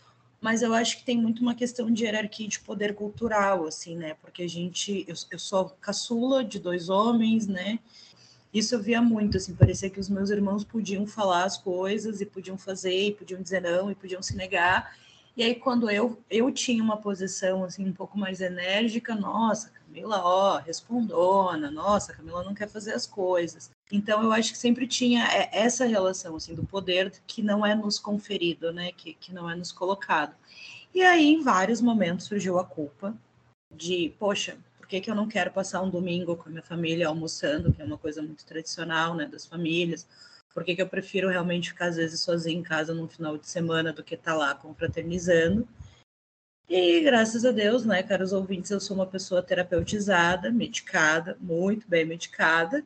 mas 0.45 0.61
eu 0.61 0.75
acho 0.75 0.99
que 0.99 1.05
tem 1.05 1.17
muito 1.17 1.41
uma 1.41 1.55
questão 1.55 1.91
de 1.91 2.05
hierarquia 2.05 2.47
de 2.47 2.61
poder 2.61 2.95
cultural, 2.95 3.67
assim, 3.67 3.97
né? 3.97 4.13
Porque 4.21 4.43
a 4.43 4.47
gente, 4.47 5.03
eu, 5.09 5.15
eu 5.31 5.39
sou 5.39 5.71
caçula 5.81 6.45
de 6.45 6.59
dois 6.59 6.91
homens, 6.91 7.47
né? 7.47 7.79
Isso 8.53 8.75
eu 8.75 8.83
via 8.83 9.01
muito, 9.01 9.39
assim, 9.39 9.55
parecia 9.55 9.89
que 9.89 9.99
os 9.99 10.11
meus 10.11 10.29
irmãos 10.29 10.63
podiam 10.63 11.07
falar 11.07 11.45
as 11.45 11.57
coisas 11.57 12.21
e 12.21 12.27
podiam 12.27 12.59
fazer, 12.59 13.07
e 13.07 13.15
podiam 13.15 13.41
dizer 13.41 13.63
não, 13.63 13.91
e 13.91 13.95
podiam 13.95 14.21
se 14.21 14.37
negar. 14.37 14.95
E 15.35 15.43
aí, 15.43 15.55
quando 15.55 15.89
eu, 15.91 16.23
eu 16.31 16.53
tinha 16.53 16.85
uma 16.85 16.99
posição, 16.99 17.65
assim, 17.65 17.89
um 17.89 17.95
pouco 17.95 18.19
mais 18.19 18.43
enérgica, 18.43 19.15
nossa, 19.15 19.71
Camila, 19.71 20.21
ó, 20.23 20.59
respondona, 20.59 21.71
nossa, 21.71 22.13
Camila 22.13 22.45
não 22.45 22.53
quer 22.53 22.69
fazer 22.69 22.93
as 22.93 23.07
coisas. 23.07 23.71
Então, 23.93 24.23
eu 24.23 24.33
acho 24.33 24.53
que 24.53 24.59
sempre 24.59 24.87
tinha 24.87 25.25
é, 25.27 25.51
essa 25.53 25.85
relação, 25.85 26.37
assim, 26.37 26.55
do 26.55 26.65
poder 26.65 27.13
que 27.27 27.43
não 27.43 27.65
é 27.65 27.75
nos 27.75 27.99
conferido, 27.99 28.73
né, 28.73 28.93
que, 28.93 29.15
que 29.15 29.33
não 29.33 29.49
é 29.49 29.55
nos 29.55 29.71
colocado. 29.73 30.35
E 30.95 31.03
aí, 31.03 31.27
em 31.27 31.43
vários 31.43 31.81
momentos, 31.81 32.27
surgiu 32.27 32.59
a 32.59 32.65
culpa 32.65 33.15
de, 33.75 34.15
poxa, 34.19 34.57
por 34.79 34.87
que, 34.87 35.01
que 35.01 35.11
eu 35.11 35.15
não 35.15 35.29
quero 35.29 35.51
passar 35.51 35.83
um 35.83 35.91
domingo 35.91 36.37
com 36.37 36.49
a 36.49 36.53
minha 36.53 36.63
família 36.63 37.09
almoçando, 37.09 37.73
que 37.73 37.83
é 37.83 37.85
uma 37.85 37.99
coisa 37.99 38.23
muito 38.23 38.45
tradicional, 38.45 39.15
né, 39.15 39.27
das 39.27 39.47
famílias? 39.47 40.07
Por 40.53 40.65
que, 40.65 40.77
que 40.77 40.83
eu 40.83 40.89
prefiro 40.89 41.29
realmente 41.29 41.71
ficar, 41.71 41.87
às 41.87 41.97
vezes, 41.97 42.21
sozinha 42.21 42.59
em 42.59 42.63
casa 42.63 42.95
no 42.95 43.09
final 43.09 43.37
de 43.37 43.49
semana 43.49 43.93
do 43.93 44.05
que 44.05 44.15
estar 44.15 44.33
tá 44.33 44.37
lá 44.37 44.55
confraternizando? 44.55 45.69
E 46.69 47.01
graças 47.01 47.45
a 47.45 47.51
Deus, 47.51 47.85
né, 47.85 48.03
caros 48.03 48.33
ouvintes, 48.33 48.71
eu 48.71 48.81
sou 48.81 48.97
uma 48.97 49.07
pessoa 49.07 49.43
terapeutizada, 49.43 50.51
medicada, 50.51 51.37
muito 51.41 51.87
bem 51.89 52.05
medicada. 52.05 52.85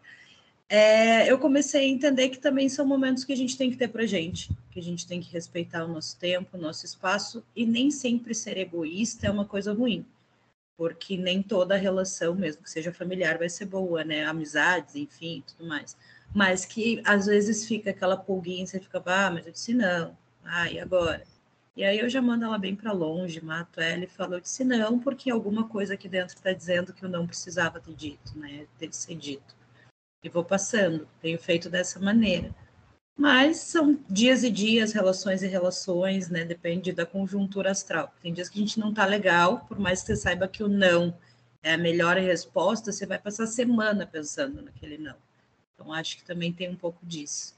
É, 0.70 1.30
eu 1.30 1.38
comecei 1.38 1.82
a 1.82 1.88
entender 1.88 2.28
que 2.28 2.38
também 2.38 2.68
são 2.68 2.86
momentos 2.86 3.24
que 3.24 3.32
a 3.32 3.36
gente 3.36 3.56
tem 3.56 3.70
que 3.70 3.76
ter 3.76 3.88
para 3.88 4.04
gente, 4.04 4.50
que 4.70 4.78
a 4.78 4.82
gente 4.82 5.06
tem 5.06 5.20
que 5.20 5.32
respeitar 5.32 5.84
o 5.84 5.88
nosso 5.88 6.18
tempo, 6.18 6.58
o 6.58 6.60
nosso 6.60 6.84
espaço, 6.84 7.42
e 7.56 7.64
nem 7.64 7.90
sempre 7.90 8.34
ser 8.34 8.58
egoísta 8.58 9.26
é 9.26 9.30
uma 9.30 9.46
coisa 9.46 9.72
ruim 9.72 10.04
porque 10.78 11.16
nem 11.16 11.42
toda 11.42 11.76
relação, 11.76 12.36
mesmo 12.36 12.62
que 12.62 12.70
seja 12.70 12.92
familiar, 12.92 13.36
vai 13.36 13.48
ser 13.48 13.66
boa, 13.66 14.04
né? 14.04 14.24
Amizades, 14.24 14.94
enfim, 14.94 15.42
tudo 15.44 15.68
mais. 15.68 15.96
Mas 16.32 16.64
que 16.64 17.02
às 17.04 17.26
vezes 17.26 17.66
fica 17.66 17.90
aquela 17.90 18.16
pulguinha, 18.16 18.64
você 18.64 18.78
fica, 18.78 19.02
ah, 19.04 19.28
mas 19.28 19.44
eu 19.44 19.52
disse 19.52 19.74
não, 19.74 20.16
ah, 20.44 20.70
e 20.70 20.78
agora? 20.78 21.24
E 21.76 21.82
aí 21.82 21.98
eu 21.98 22.08
já 22.08 22.22
mando 22.22 22.44
ela 22.44 22.58
bem 22.58 22.76
para 22.76 22.92
longe, 22.92 23.44
mato 23.44 23.80
ela 23.80 24.04
e 24.04 24.06
falo, 24.06 24.34
eu 24.34 24.40
disse 24.40 24.62
não, 24.64 25.00
porque 25.00 25.30
alguma 25.30 25.68
coisa 25.68 25.94
aqui 25.94 26.08
dentro 26.08 26.36
está 26.36 26.52
dizendo 26.52 26.92
que 26.92 27.04
eu 27.04 27.08
não 27.08 27.26
precisava 27.26 27.80
ter 27.80 27.94
dito, 27.94 28.38
né? 28.38 28.66
Ter 28.78 28.92
ser 28.94 29.16
dito. 29.16 29.57
E 30.22 30.28
vou 30.28 30.44
passando, 30.44 31.08
tenho 31.20 31.38
feito 31.38 31.70
dessa 31.70 32.00
maneira. 32.00 32.54
Mas 33.16 33.58
são 33.58 33.98
dias 34.08 34.44
e 34.44 34.50
dias, 34.50 34.92
relações 34.92 35.42
e 35.42 35.46
relações, 35.46 36.28
né? 36.28 36.44
Depende 36.44 36.92
da 36.92 37.04
conjuntura 37.04 37.70
astral. 37.70 38.12
Tem 38.22 38.32
dias 38.32 38.48
que 38.48 38.58
a 38.58 38.62
gente 38.62 38.78
não 38.78 38.94
tá 38.94 39.04
legal, 39.04 39.64
por 39.66 39.78
mais 39.78 40.00
que 40.00 40.06
você 40.06 40.16
saiba 40.16 40.46
que 40.46 40.62
o 40.62 40.68
não 40.68 41.16
é 41.62 41.72
a 41.72 41.78
melhor 41.78 42.16
resposta, 42.16 42.92
você 42.92 43.06
vai 43.06 43.18
passar 43.18 43.46
semana 43.46 44.06
pensando 44.06 44.62
naquele 44.62 44.98
não. 44.98 45.16
Então, 45.74 45.92
acho 45.92 46.16
que 46.16 46.24
também 46.24 46.52
tem 46.52 46.68
um 46.68 46.76
pouco 46.76 47.04
disso. 47.04 47.56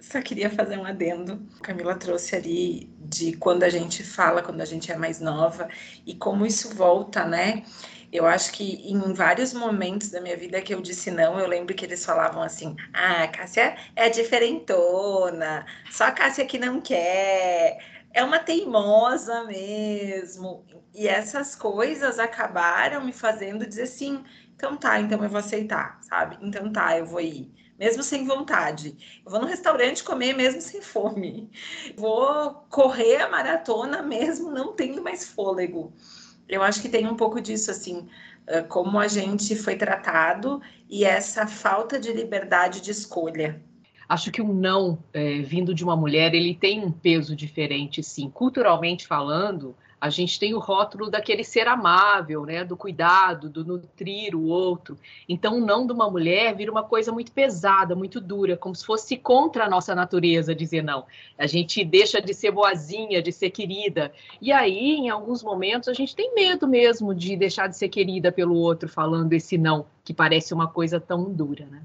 Só 0.00 0.22
queria 0.22 0.48
fazer 0.48 0.78
um 0.78 0.84
adendo. 0.84 1.44
Camila 1.60 1.96
trouxe 1.96 2.36
ali 2.36 2.88
de 3.00 3.36
quando 3.36 3.64
a 3.64 3.68
gente 3.68 4.04
fala, 4.04 4.42
quando 4.42 4.60
a 4.60 4.64
gente 4.64 4.90
é 4.92 4.96
mais 4.96 5.20
nova, 5.20 5.68
e 6.06 6.14
como 6.14 6.46
isso 6.46 6.74
volta, 6.74 7.24
né? 7.24 7.64
Eu 8.10 8.26
acho 8.26 8.52
que 8.52 8.90
em 8.90 9.12
vários 9.12 9.52
momentos 9.52 10.10
da 10.10 10.20
minha 10.20 10.36
vida 10.36 10.62
que 10.62 10.74
eu 10.74 10.80
disse 10.80 11.10
não, 11.10 11.38
eu 11.38 11.46
lembro 11.46 11.74
que 11.74 11.84
eles 11.84 12.04
falavam 12.04 12.42
assim: 12.42 12.74
ah, 12.92 13.28
Cássia 13.28 13.76
é 13.94 14.08
diferentona, 14.08 15.66
só 15.90 16.10
Cássia 16.10 16.46
que 16.46 16.58
não 16.58 16.80
quer, 16.80 17.78
é 18.14 18.24
uma 18.24 18.38
teimosa 18.38 19.44
mesmo. 19.44 20.64
E 20.94 21.06
essas 21.06 21.54
coisas 21.54 22.18
acabaram 22.18 23.04
me 23.04 23.12
fazendo 23.12 23.66
dizer 23.66 23.82
assim: 23.82 24.24
então 24.56 24.76
tá, 24.76 24.98
então 25.00 25.22
eu 25.22 25.28
vou 25.28 25.38
aceitar, 25.38 25.98
sabe? 26.02 26.38
Então 26.40 26.72
tá, 26.72 26.98
eu 26.98 27.04
vou 27.06 27.20
ir 27.20 27.52
mesmo 27.78 28.02
sem 28.02 28.26
vontade. 28.26 29.22
Eu 29.24 29.30
vou 29.30 29.40
no 29.40 29.46
restaurante 29.46 30.02
comer 30.02 30.34
mesmo 30.34 30.60
sem 30.60 30.80
fome. 30.82 31.50
Vou 31.96 32.54
correr 32.70 33.18
a 33.22 33.28
maratona 33.28 34.02
mesmo 34.02 34.50
não 34.50 34.72
tendo 34.74 35.02
mais 35.02 35.28
fôlego 35.28 35.94
eu 36.48 36.62
acho 36.62 36.80
que 36.80 36.88
tem 36.88 37.06
um 37.06 37.14
pouco 37.14 37.40
disso, 37.40 37.70
assim, 37.70 38.06
como 38.68 38.98
a 38.98 39.06
gente 39.06 39.54
foi 39.54 39.76
tratado 39.76 40.60
e 40.88 41.04
essa 41.04 41.46
falta 41.46 41.98
de 42.00 42.12
liberdade 42.12 42.80
de 42.80 42.90
escolha. 42.90 43.60
Acho 44.08 44.32
que 44.32 44.40
um 44.40 44.54
não 44.54 44.98
é, 45.12 45.40
vindo 45.42 45.74
de 45.74 45.84
uma 45.84 45.94
mulher, 45.94 46.34
ele 46.34 46.54
tem 46.54 46.82
um 46.82 46.90
peso 46.90 47.36
diferente, 47.36 48.02
sim. 48.02 48.30
Culturalmente 48.30 49.06
falando, 49.06 49.76
a 50.00 50.10
gente 50.10 50.38
tem 50.38 50.54
o 50.54 50.58
rótulo 50.58 51.10
daquele 51.10 51.42
ser 51.42 51.66
amável, 51.66 52.44
né, 52.44 52.64
do 52.64 52.76
cuidado, 52.76 53.48
do 53.48 53.64
nutrir 53.64 54.34
o 54.34 54.46
outro. 54.46 54.96
Então, 55.28 55.58
o 55.58 55.60
não 55.64 55.86
de 55.86 55.92
uma 55.92 56.08
mulher 56.08 56.54
vira 56.54 56.70
uma 56.70 56.84
coisa 56.84 57.10
muito 57.10 57.32
pesada, 57.32 57.96
muito 57.96 58.20
dura, 58.20 58.56
como 58.56 58.74
se 58.74 58.86
fosse 58.86 59.16
contra 59.16 59.64
a 59.64 59.68
nossa 59.68 59.94
natureza 59.94 60.54
dizer 60.54 60.82
não. 60.82 61.04
A 61.36 61.46
gente 61.46 61.84
deixa 61.84 62.20
de 62.20 62.32
ser 62.32 62.52
boazinha, 62.52 63.20
de 63.20 63.32
ser 63.32 63.50
querida. 63.50 64.12
E 64.40 64.52
aí, 64.52 64.96
em 64.96 65.10
alguns 65.10 65.42
momentos, 65.42 65.88
a 65.88 65.92
gente 65.92 66.14
tem 66.14 66.32
medo 66.34 66.68
mesmo 66.68 67.12
de 67.14 67.36
deixar 67.36 67.66
de 67.66 67.76
ser 67.76 67.88
querida 67.88 68.30
pelo 68.30 68.54
outro 68.54 68.88
falando 68.88 69.32
esse 69.32 69.58
não, 69.58 69.86
que 70.04 70.14
parece 70.14 70.54
uma 70.54 70.68
coisa 70.68 71.00
tão 71.00 71.24
dura, 71.24 71.66
né? 71.66 71.82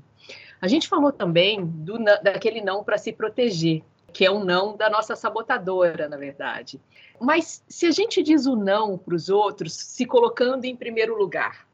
A 0.62 0.68
gente 0.68 0.88
falou 0.88 1.12
também 1.12 1.66
do, 1.66 1.98
daquele 2.24 2.62
não 2.62 2.86
para 2.86 2.98
se 2.98 3.12
proteger, 3.12 3.84
que 4.14 4.24
é 4.24 4.32
um 4.32 4.46
não 4.46 4.78
da 4.78 4.90
nossa 4.90 5.14
sabotadora, 5.14 6.08
na 6.08 6.16
verdade. 6.16 6.80
Mas 7.24 7.64
se 7.70 7.86
a 7.86 7.92
gente 7.92 8.22
diz 8.22 8.46
o 8.46 8.54
não 8.54 8.98
para 8.98 9.16
os 9.16 9.30
outros, 9.30 9.74
se 9.74 10.06
colocando 10.06 10.66
em 10.66 10.76
primeiro 10.76 11.18
lugar, 11.18 11.66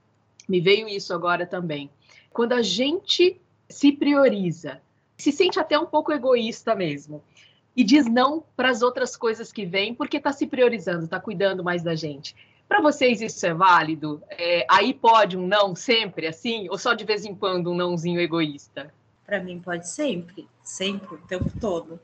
me 0.48 0.62
veio 0.62 0.88
isso 0.88 1.12
agora 1.12 1.44
também. 1.44 1.90
Quando 2.32 2.54
a 2.54 2.62
gente 2.62 3.42
se 3.68 3.92
prioriza, 3.92 4.80
se 5.18 5.32
sente 5.32 5.60
até 5.60 5.78
um 5.78 5.88
pouco 5.88 6.14
egoísta 6.14 6.76
mesmo, 6.76 7.24
e 7.76 7.84
diz 7.84 8.06
não 8.06 8.44
para 8.56 8.70
as 8.70 8.84
outras 8.84 9.18
coisas 9.18 9.52
que 9.52 9.66
vêm, 9.66 9.96
porque 9.96 10.18
está 10.18 10.32
se 10.32 10.46
priorizando, 10.46 11.06
está 11.06 11.20
cuidando 11.20 11.64
mais 11.64 11.82
da 11.82 11.96
gente. 11.96 12.36
Para 12.68 12.80
vocês 12.80 13.20
isso 13.20 13.44
é 13.48 13.54
válido? 13.54 14.22
É, 14.30 14.68
aí 14.70 14.94
pode 14.94 15.36
um 15.36 15.48
não 15.48 15.76
sempre 15.76 16.28
assim? 16.28 16.70
Ou 16.70 16.78
só 16.78 16.94
de 16.94 17.04
vez 17.04 17.26
em 17.26 17.34
quando 17.34 17.72
um 17.72 17.76
nãozinho 17.76 18.22
egoísta? 18.22 18.94
Para 19.26 19.42
mim 19.44 19.60
pode 19.60 19.90
sempre, 19.90 20.48
sempre, 20.64 21.16
o 21.16 21.22
tempo 21.28 21.52
todo. 21.60 22.00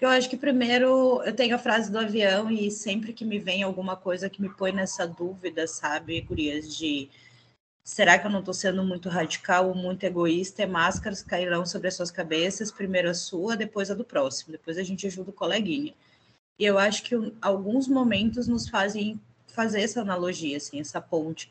Eu 0.00 0.08
acho 0.08 0.30
que 0.30 0.36
primeiro 0.36 1.22
eu 1.24 1.34
tenho 1.34 1.56
a 1.56 1.58
frase 1.58 1.90
do 1.90 1.98
avião 1.98 2.50
e 2.50 2.70
sempre 2.70 3.12
que 3.12 3.24
me 3.24 3.38
vem 3.38 3.64
alguma 3.64 3.96
coisa 3.96 4.30
que 4.30 4.40
me 4.40 4.48
põe 4.48 4.70
nessa 4.70 5.06
dúvida, 5.06 5.66
sabe, 5.66 6.20
Gurias, 6.20 6.76
de 6.76 7.08
será 7.82 8.16
que 8.18 8.26
eu 8.26 8.30
não 8.30 8.38
estou 8.38 8.54
sendo 8.54 8.84
muito 8.84 9.08
radical 9.08 9.68
ou 9.68 9.74
muito 9.74 10.04
egoísta? 10.04 10.62
E 10.62 10.66
máscaras 10.66 11.22
cairão 11.22 11.66
sobre 11.66 11.88
as 11.88 11.94
suas 11.94 12.12
cabeças, 12.12 12.70
primeiro 12.70 13.10
a 13.10 13.14
sua, 13.14 13.56
depois 13.56 13.90
a 13.90 13.94
do 13.94 14.04
próximo, 14.04 14.52
depois 14.52 14.78
a 14.78 14.84
gente 14.84 15.06
ajuda 15.06 15.30
o 15.30 15.32
coleguinha. 15.32 15.94
E 16.58 16.64
eu 16.64 16.78
acho 16.78 17.02
que 17.02 17.14
alguns 17.40 17.88
momentos 17.88 18.46
nos 18.46 18.68
fazem 18.68 19.20
fazer 19.48 19.80
essa 19.82 20.00
analogia, 20.00 20.58
assim, 20.58 20.80
essa 20.80 21.00
ponte, 21.00 21.50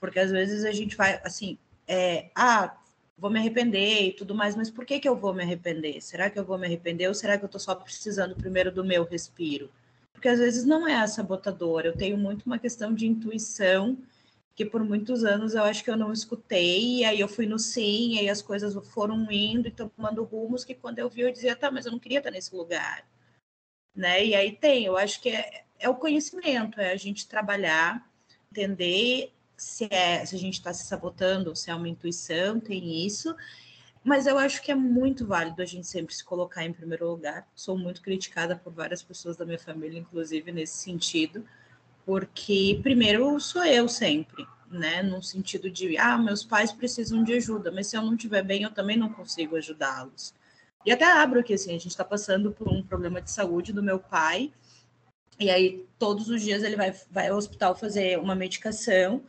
porque 0.00 0.18
às 0.18 0.32
vezes 0.32 0.64
a 0.64 0.72
gente 0.72 0.96
vai, 0.96 1.20
assim, 1.22 1.58
é, 1.86 2.30
ah, 2.34 2.76
vou 3.16 3.30
me 3.30 3.38
arrepender 3.38 4.08
e 4.08 4.12
tudo 4.12 4.34
mais, 4.34 4.56
mas 4.56 4.70
por 4.70 4.84
que, 4.84 5.00
que 5.00 5.08
eu 5.08 5.16
vou 5.16 5.32
me 5.32 5.42
arrepender? 5.42 6.00
Será 6.00 6.28
que 6.28 6.38
eu 6.38 6.44
vou 6.44 6.58
me 6.58 6.66
arrepender 6.66 7.08
ou 7.08 7.14
será 7.14 7.38
que 7.38 7.44
eu 7.44 7.46
estou 7.46 7.60
só 7.60 7.74
precisando 7.74 8.36
primeiro 8.36 8.72
do 8.72 8.84
meu 8.84 9.04
respiro? 9.04 9.70
Porque 10.12 10.28
às 10.28 10.38
vezes 10.38 10.64
não 10.64 10.86
é 10.86 10.96
a 10.96 11.06
sabotadora, 11.06 11.88
eu 11.88 11.96
tenho 11.96 12.16
muito 12.16 12.46
uma 12.46 12.58
questão 12.58 12.94
de 12.94 13.06
intuição 13.06 13.98
que 14.54 14.64
por 14.64 14.84
muitos 14.84 15.24
anos 15.24 15.54
eu 15.54 15.64
acho 15.64 15.82
que 15.82 15.90
eu 15.90 15.96
não 15.96 16.12
escutei, 16.12 16.98
e 16.98 17.04
aí 17.04 17.18
eu 17.18 17.28
fui 17.28 17.44
no 17.46 17.58
sim, 17.58 18.14
e 18.14 18.20
aí 18.20 18.28
as 18.28 18.40
coisas 18.40 18.74
foram 18.88 19.30
indo 19.30 19.66
e 19.66 19.70
tomando 19.70 20.22
rumos 20.22 20.64
que 20.64 20.74
quando 20.74 20.98
eu 21.00 21.10
vi 21.10 21.22
eu 21.22 21.32
dizia, 21.32 21.56
tá, 21.56 21.70
mas 21.70 21.86
eu 21.86 21.92
não 21.92 21.98
queria 21.98 22.18
estar 22.18 22.30
nesse 22.30 22.54
lugar, 22.54 23.04
né? 23.94 24.24
E 24.24 24.34
aí 24.34 24.52
tem, 24.52 24.84
eu 24.84 24.96
acho 24.96 25.20
que 25.20 25.30
é, 25.30 25.64
é 25.78 25.88
o 25.88 25.96
conhecimento, 25.96 26.80
é 26.80 26.92
a 26.92 26.96
gente 26.96 27.26
trabalhar, 27.28 28.08
entender 28.50 29.33
se, 29.56 29.86
é, 29.90 30.24
se 30.24 30.34
a 30.34 30.38
gente 30.38 30.54
está 30.54 30.72
se 30.72 30.84
sabotando, 30.84 31.54
se 31.54 31.70
é 31.70 31.74
uma 31.74 31.88
intuição, 31.88 32.60
tem 32.60 33.04
isso. 33.06 33.34
Mas 34.04 34.26
eu 34.26 34.36
acho 34.36 34.60
que 34.62 34.70
é 34.70 34.74
muito 34.74 35.26
válido 35.26 35.62
a 35.62 35.64
gente 35.64 35.86
sempre 35.86 36.14
se 36.14 36.22
colocar 36.22 36.64
em 36.64 36.72
primeiro 36.72 37.08
lugar. 37.08 37.48
Sou 37.54 37.76
muito 37.76 38.02
criticada 38.02 38.54
por 38.54 38.72
várias 38.72 39.02
pessoas 39.02 39.36
da 39.36 39.46
minha 39.46 39.58
família, 39.58 39.98
inclusive 39.98 40.52
nesse 40.52 40.76
sentido, 40.76 41.44
porque 42.04 42.78
primeiro 42.82 43.40
sou 43.40 43.64
eu 43.64 43.88
sempre, 43.88 44.46
né? 44.70 45.02
No 45.02 45.22
sentido 45.22 45.70
de, 45.70 45.96
ah, 45.96 46.18
meus 46.18 46.44
pais 46.44 46.70
precisam 46.70 47.24
de 47.24 47.32
ajuda, 47.32 47.72
mas 47.72 47.86
se 47.86 47.96
eu 47.96 48.02
não 48.02 48.14
estiver 48.14 48.42
bem, 48.42 48.62
eu 48.62 48.70
também 48.70 48.96
não 48.96 49.10
consigo 49.10 49.56
ajudá-los. 49.56 50.34
E 50.84 50.92
até 50.92 51.06
abro 51.10 51.40
aqui, 51.40 51.54
assim, 51.54 51.70
a 51.70 51.78
gente 51.78 51.88
está 51.88 52.04
passando 52.04 52.52
por 52.52 52.68
um 52.68 52.82
problema 52.82 53.22
de 53.22 53.30
saúde 53.30 53.72
do 53.72 53.82
meu 53.82 53.98
pai, 53.98 54.52
e 55.40 55.50
aí 55.50 55.86
todos 55.98 56.28
os 56.28 56.42
dias 56.42 56.62
ele 56.62 56.76
vai, 56.76 56.94
vai 57.10 57.28
ao 57.28 57.38
hospital 57.38 57.74
fazer 57.74 58.18
uma 58.18 58.34
medicação, 58.34 59.22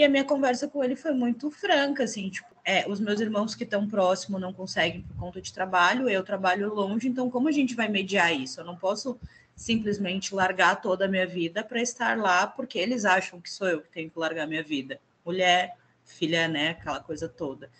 e 0.00 0.04
a 0.04 0.08
minha 0.08 0.24
conversa 0.24 0.66
com 0.66 0.82
ele 0.82 0.96
foi 0.96 1.12
muito 1.12 1.50
franca, 1.50 2.04
assim, 2.04 2.30
tipo, 2.30 2.48
é, 2.64 2.88
os 2.88 2.98
meus 2.98 3.20
irmãos 3.20 3.54
que 3.54 3.64
estão 3.64 3.86
próximo 3.86 4.38
não 4.38 4.50
conseguem 4.50 5.02
por 5.02 5.14
conta 5.14 5.42
de 5.42 5.52
trabalho, 5.52 6.08
eu 6.08 6.24
trabalho 6.24 6.72
longe, 6.72 7.06
então 7.06 7.28
como 7.30 7.48
a 7.48 7.52
gente 7.52 7.74
vai 7.74 7.86
mediar 7.86 8.34
isso? 8.34 8.58
Eu 8.58 8.64
não 8.64 8.76
posso 8.76 9.20
simplesmente 9.54 10.34
largar 10.34 10.80
toda 10.80 11.04
a 11.04 11.08
minha 11.08 11.26
vida 11.26 11.62
para 11.62 11.82
estar 11.82 12.16
lá 12.16 12.46
porque 12.46 12.78
eles 12.78 13.04
acham 13.04 13.42
que 13.42 13.50
sou 13.50 13.68
eu 13.68 13.82
que 13.82 13.90
tenho 13.90 14.10
que 14.10 14.18
largar 14.18 14.46
minha 14.46 14.62
vida. 14.62 14.98
Mulher, 15.22 15.76
filha, 16.02 16.48
né, 16.48 16.70
aquela 16.70 17.00
coisa 17.00 17.28
toda. 17.28 17.70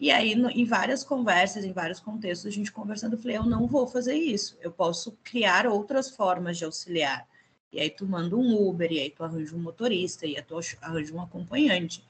E 0.00 0.12
aí, 0.12 0.36
no, 0.36 0.48
em 0.50 0.64
várias 0.64 1.02
conversas, 1.02 1.64
em 1.64 1.72
vários 1.72 1.98
contextos, 1.98 2.46
a 2.46 2.54
gente 2.54 2.70
conversando, 2.70 3.14
eu 3.14 3.18
falei, 3.18 3.36
eu 3.36 3.46
não 3.46 3.66
vou 3.66 3.88
fazer 3.88 4.14
isso, 4.14 4.56
eu 4.60 4.70
posso 4.70 5.18
criar 5.24 5.66
outras 5.66 6.08
formas 6.08 6.56
de 6.56 6.64
auxiliar. 6.64 7.26
E 7.74 7.80
aí 7.80 7.90
tu 7.90 8.06
manda 8.06 8.36
um 8.36 8.68
Uber, 8.68 8.90
e 8.92 9.00
aí 9.00 9.10
tu 9.10 9.24
arranja 9.24 9.54
um 9.54 9.58
motorista, 9.58 10.26
e 10.26 10.36
aí 10.36 10.42
tu 10.42 10.56
arranja 10.80 11.12
um 11.12 11.20
acompanhante. 11.20 12.04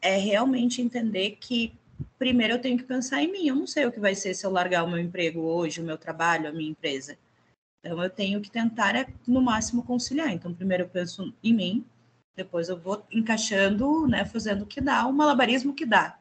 É 0.00 0.16
realmente 0.16 0.82
entender 0.82 1.38
que 1.40 1.72
primeiro 2.18 2.54
eu 2.54 2.60
tenho 2.60 2.76
que 2.76 2.84
pensar 2.84 3.22
em 3.22 3.32
mim. 3.32 3.48
Eu 3.48 3.56
não 3.56 3.66
sei 3.66 3.86
o 3.86 3.92
que 3.92 3.98
vai 3.98 4.14
ser 4.14 4.34
se 4.34 4.44
eu 4.44 4.50
largar 4.50 4.84
o 4.84 4.90
meu 4.90 4.98
emprego 4.98 5.40
hoje, 5.40 5.80
o 5.80 5.84
meu 5.84 5.96
trabalho, 5.96 6.48
a 6.48 6.52
minha 6.52 6.70
empresa. 6.70 7.16
Então 7.80 8.02
eu 8.02 8.10
tenho 8.10 8.40
que 8.42 8.50
tentar, 8.50 8.94
é, 8.94 9.06
no 9.26 9.40
máximo, 9.40 9.82
conciliar. 9.82 10.32
Então, 10.32 10.52
primeiro 10.52 10.84
eu 10.84 10.88
penso 10.88 11.32
em 11.42 11.54
mim, 11.54 11.84
depois 12.36 12.68
eu 12.68 12.78
vou 12.78 13.04
encaixando, 13.10 14.06
né, 14.06 14.24
fazendo 14.24 14.62
o 14.62 14.66
que 14.66 14.80
dá, 14.80 15.06
o 15.06 15.12
malabarismo 15.12 15.74
que 15.74 15.86
dá. 15.86 16.18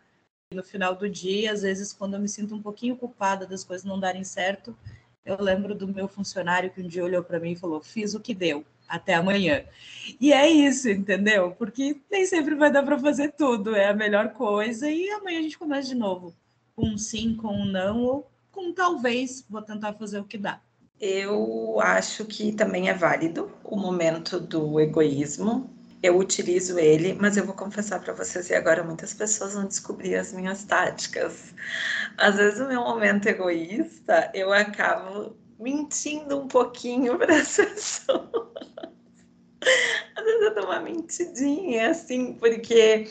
No 0.54 0.64
final 0.64 0.96
do 0.96 1.08
dia, 1.10 1.52
às 1.52 1.62
vezes, 1.62 1.94
quando 1.94 2.16
eu 2.16 2.20
me 2.20 2.30
sinto 2.30 2.56
um 2.56 2.62
pouquinho 2.62 2.96
culpada 2.96 3.46
das 3.46 3.64
coisas 3.64 3.86
não 3.86 4.00
darem 4.00 4.24
certo, 4.24 4.76
eu 5.30 5.42
lembro 5.42 5.76
do 5.76 5.88
meu 5.88 6.08
funcionário 6.08 6.72
que 6.72 6.82
um 6.82 6.88
dia 6.88 7.04
olhou 7.04 7.24
para 7.24 7.40
mim 7.40 7.52
e 7.52 7.56
falou: 7.56 7.82
fiz 7.82 8.14
o 8.14 8.20
que 8.20 8.34
deu, 8.34 8.66
até 8.88 9.14
amanhã. 9.14 9.64
E 10.20 10.34
é 10.34 10.50
isso, 10.50 10.90
entendeu? 10.90 11.52
Porque 11.52 11.98
nem 12.10 12.26
sempre 12.26 12.56
vai 12.56 12.72
dar 12.72 12.84
para 12.84 12.98
fazer 12.98 13.34
tudo, 13.34 13.76
é 13.76 13.88
a 13.88 13.94
melhor 13.94 14.34
coisa, 14.34 14.90
e 14.90 15.10
amanhã 15.12 15.40
a 15.40 15.44
gente 15.44 15.58
começa 15.58 15.90
de 15.90 15.96
novo, 15.96 16.34
com 16.76 16.88
um 16.88 16.98
sim, 16.98 17.36
com 17.36 17.50
um 17.50 17.66
não, 17.66 18.02
ou 18.04 18.32
com 18.52 18.74
talvez, 18.74 19.46
vou 19.50 19.62
tentar 19.62 19.94
fazer 19.94 20.20
o 20.20 20.26
que 20.26 20.38
dá. 20.38 20.60
Eu 21.00 21.80
acho 21.80 22.26
que 22.26 22.52
também 22.52 22.90
é 22.90 22.94
válido 22.94 23.52
o 23.64 23.78
momento 23.78 24.40
do 24.40 24.80
egoísmo, 24.80 25.70
eu 26.02 26.18
utilizo 26.18 26.80
ele, 26.80 27.14
mas 27.14 27.36
eu 27.36 27.46
vou 27.46 27.54
confessar 27.54 28.00
para 28.00 28.14
vocês, 28.14 28.50
e 28.50 28.56
agora 28.56 28.84
muitas 28.84 29.14
pessoas 29.14 29.54
vão 29.54 29.66
descobrir 29.66 30.16
as 30.16 30.32
minhas 30.32 30.64
táticas. 30.64 31.54
Às 32.18 32.36
vezes, 32.36 32.60
o 32.60 32.68
meu 32.68 32.82
momento 32.82 33.28
egoísta, 33.28 34.32
eu 34.34 34.54
acabo 34.54 35.36
mentindo 35.60 36.40
um 36.40 36.48
pouquinho 36.48 37.18
para 37.20 37.38
as 37.38 37.56
pessoas. 37.56 38.30
Às 40.16 40.24
vezes 40.24 40.42
eu 40.42 40.56
dou 40.56 40.66
uma 40.66 40.80
mentidinha, 40.80 41.92
assim, 41.92 42.34
porque 42.34 43.10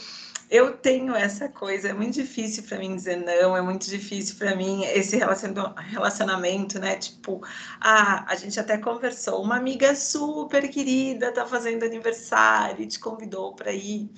eu 0.51 0.77
tenho 0.77 1.15
essa 1.15 1.49
coisa, 1.49 1.89
é 1.89 1.93
muito 1.93 2.15
difícil 2.15 2.63
para 2.63 2.79
mim 2.79 2.97
dizer 2.97 3.17
não, 3.17 3.57
é 3.57 3.61
muito 3.61 3.89
difícil 3.89 4.37
para 4.37 4.57
mim 4.57 4.83
esse 4.85 5.17
relacionamento, 5.17 6.79
né? 6.79 6.97
Tipo, 6.97 7.43
ah, 7.81 8.25
a 8.27 8.35
gente 8.35 8.59
até 8.59 8.79
conversou, 8.79 9.43
uma 9.43 9.57
amiga 9.57 9.95
super 9.95 10.69
querida 10.71 11.33
tá 11.33 11.45
fazendo 11.47 11.85
aniversário 11.85 12.87
te 12.87 12.99
convidou 12.99 13.55
para 13.55 13.73
ir 13.73 14.11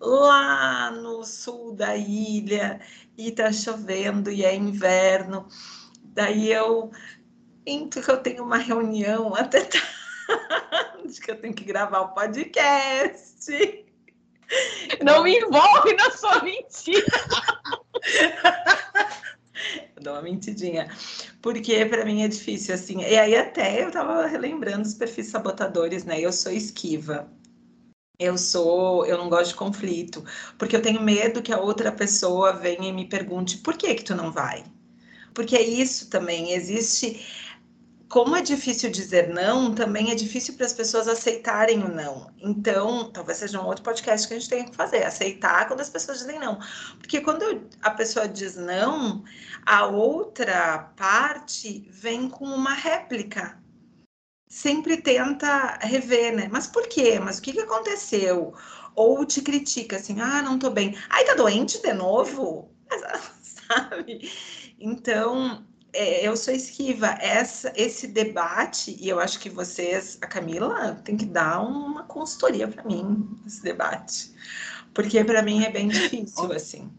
lá 0.00 0.90
no 0.90 1.24
sul 1.24 1.74
da 1.74 1.96
ilha 1.96 2.80
e 3.16 3.32
tá 3.32 3.52
chovendo 3.52 4.30
e 4.30 4.44
é 4.44 4.54
inverno. 4.54 5.46
Daí 6.02 6.52
eu 6.52 6.90
sinto 7.66 8.02
que 8.02 8.10
eu 8.10 8.18
tenho 8.22 8.44
uma 8.44 8.58
reunião 8.58 9.34
até 9.36 9.60
tarde, 9.64 11.20
que 11.20 11.30
eu 11.30 11.40
tenho 11.40 11.54
que 11.54 11.64
gravar 11.64 12.00
o 12.00 12.14
podcast. 12.14 13.91
Não 15.02 15.22
me 15.22 15.38
envolve 15.38 15.94
na 15.94 16.10
sua 16.10 16.42
mentira. 16.42 17.06
dou 20.02 20.14
uma 20.14 20.22
mentidinha. 20.22 20.88
Porque 21.40 21.84
para 21.86 22.04
mim 22.04 22.22
é 22.22 22.28
difícil, 22.28 22.74
assim. 22.74 23.00
E 23.00 23.16
aí 23.16 23.36
até 23.36 23.82
eu 23.82 23.90
tava 23.90 24.26
relembrando 24.26 24.82
os 24.82 24.94
perfis 24.94 25.28
sabotadores, 25.28 26.04
né? 26.04 26.20
Eu 26.20 26.32
sou 26.32 26.52
esquiva. 26.52 27.28
Eu 28.18 28.36
sou, 28.36 29.06
eu 29.06 29.18
não 29.18 29.28
gosto 29.28 29.48
de 29.48 29.54
conflito, 29.56 30.24
porque 30.56 30.76
eu 30.76 30.82
tenho 30.82 31.02
medo 31.02 31.42
que 31.42 31.52
a 31.52 31.58
outra 31.58 31.90
pessoa 31.90 32.52
venha 32.52 32.88
e 32.88 32.92
me 32.92 33.08
pergunte 33.08 33.58
por 33.58 33.76
que 33.76 33.94
que 33.94 34.04
tu 34.04 34.14
não 34.14 34.30
vai? 34.30 34.64
Porque 35.34 35.56
é 35.56 35.62
isso 35.62 36.08
também, 36.08 36.52
existe 36.52 37.26
como 38.12 38.36
é 38.36 38.42
difícil 38.42 38.90
dizer 38.90 39.30
não, 39.30 39.74
também 39.74 40.10
é 40.10 40.14
difícil 40.14 40.52
para 40.52 40.66
as 40.66 40.74
pessoas 40.74 41.08
aceitarem 41.08 41.82
o 41.82 41.88
não. 41.88 42.30
Então, 42.36 43.10
talvez 43.10 43.38
seja 43.38 43.58
um 43.58 43.64
outro 43.64 43.82
podcast 43.82 44.28
que 44.28 44.34
a 44.34 44.38
gente 44.38 44.50
tenha 44.50 44.64
que 44.66 44.76
fazer, 44.76 45.02
aceitar 45.02 45.66
quando 45.66 45.80
as 45.80 45.88
pessoas 45.88 46.18
dizem 46.18 46.38
não. 46.38 46.58
Porque 46.98 47.22
quando 47.22 47.66
a 47.80 47.90
pessoa 47.90 48.28
diz 48.28 48.54
não, 48.54 49.24
a 49.64 49.86
outra 49.86 50.92
parte 50.94 51.88
vem 51.90 52.28
com 52.28 52.44
uma 52.44 52.74
réplica. 52.74 53.58
Sempre 54.46 54.98
tenta 54.98 55.78
rever, 55.80 56.36
né? 56.36 56.48
Mas 56.52 56.66
por 56.66 56.88
quê? 56.88 57.18
Mas 57.18 57.38
o 57.38 57.42
que, 57.42 57.54
que 57.54 57.60
aconteceu? 57.60 58.52
Ou 58.94 59.24
te 59.24 59.40
critica 59.40 59.96
assim, 59.96 60.20
ah, 60.20 60.42
não 60.42 60.58
tô 60.58 60.68
bem. 60.68 60.94
Ai, 61.08 61.24
tá 61.24 61.34
doente 61.34 61.80
de 61.80 61.94
novo? 61.94 62.70
Sabe? 63.40 64.30
Então, 64.78 65.64
é, 65.92 66.26
eu 66.26 66.36
sou 66.36 66.54
esquiva. 66.54 67.08
Essa, 67.20 67.72
esse 67.76 68.06
debate, 68.06 68.96
e 69.00 69.08
eu 69.08 69.20
acho 69.20 69.38
que 69.38 69.50
vocês, 69.50 70.18
a 70.20 70.26
Camila, 70.26 70.94
tem 71.04 71.16
que 71.16 71.26
dar 71.26 71.60
uma 71.60 72.04
consultoria 72.04 72.66
para 72.66 72.84
mim, 72.84 73.28
esse 73.46 73.62
debate. 73.62 74.32
Porque 74.94 75.22
para 75.24 75.42
mim 75.42 75.64
é 75.64 75.70
bem 75.70 75.88
difícil, 75.88 76.52
assim. 76.52 76.90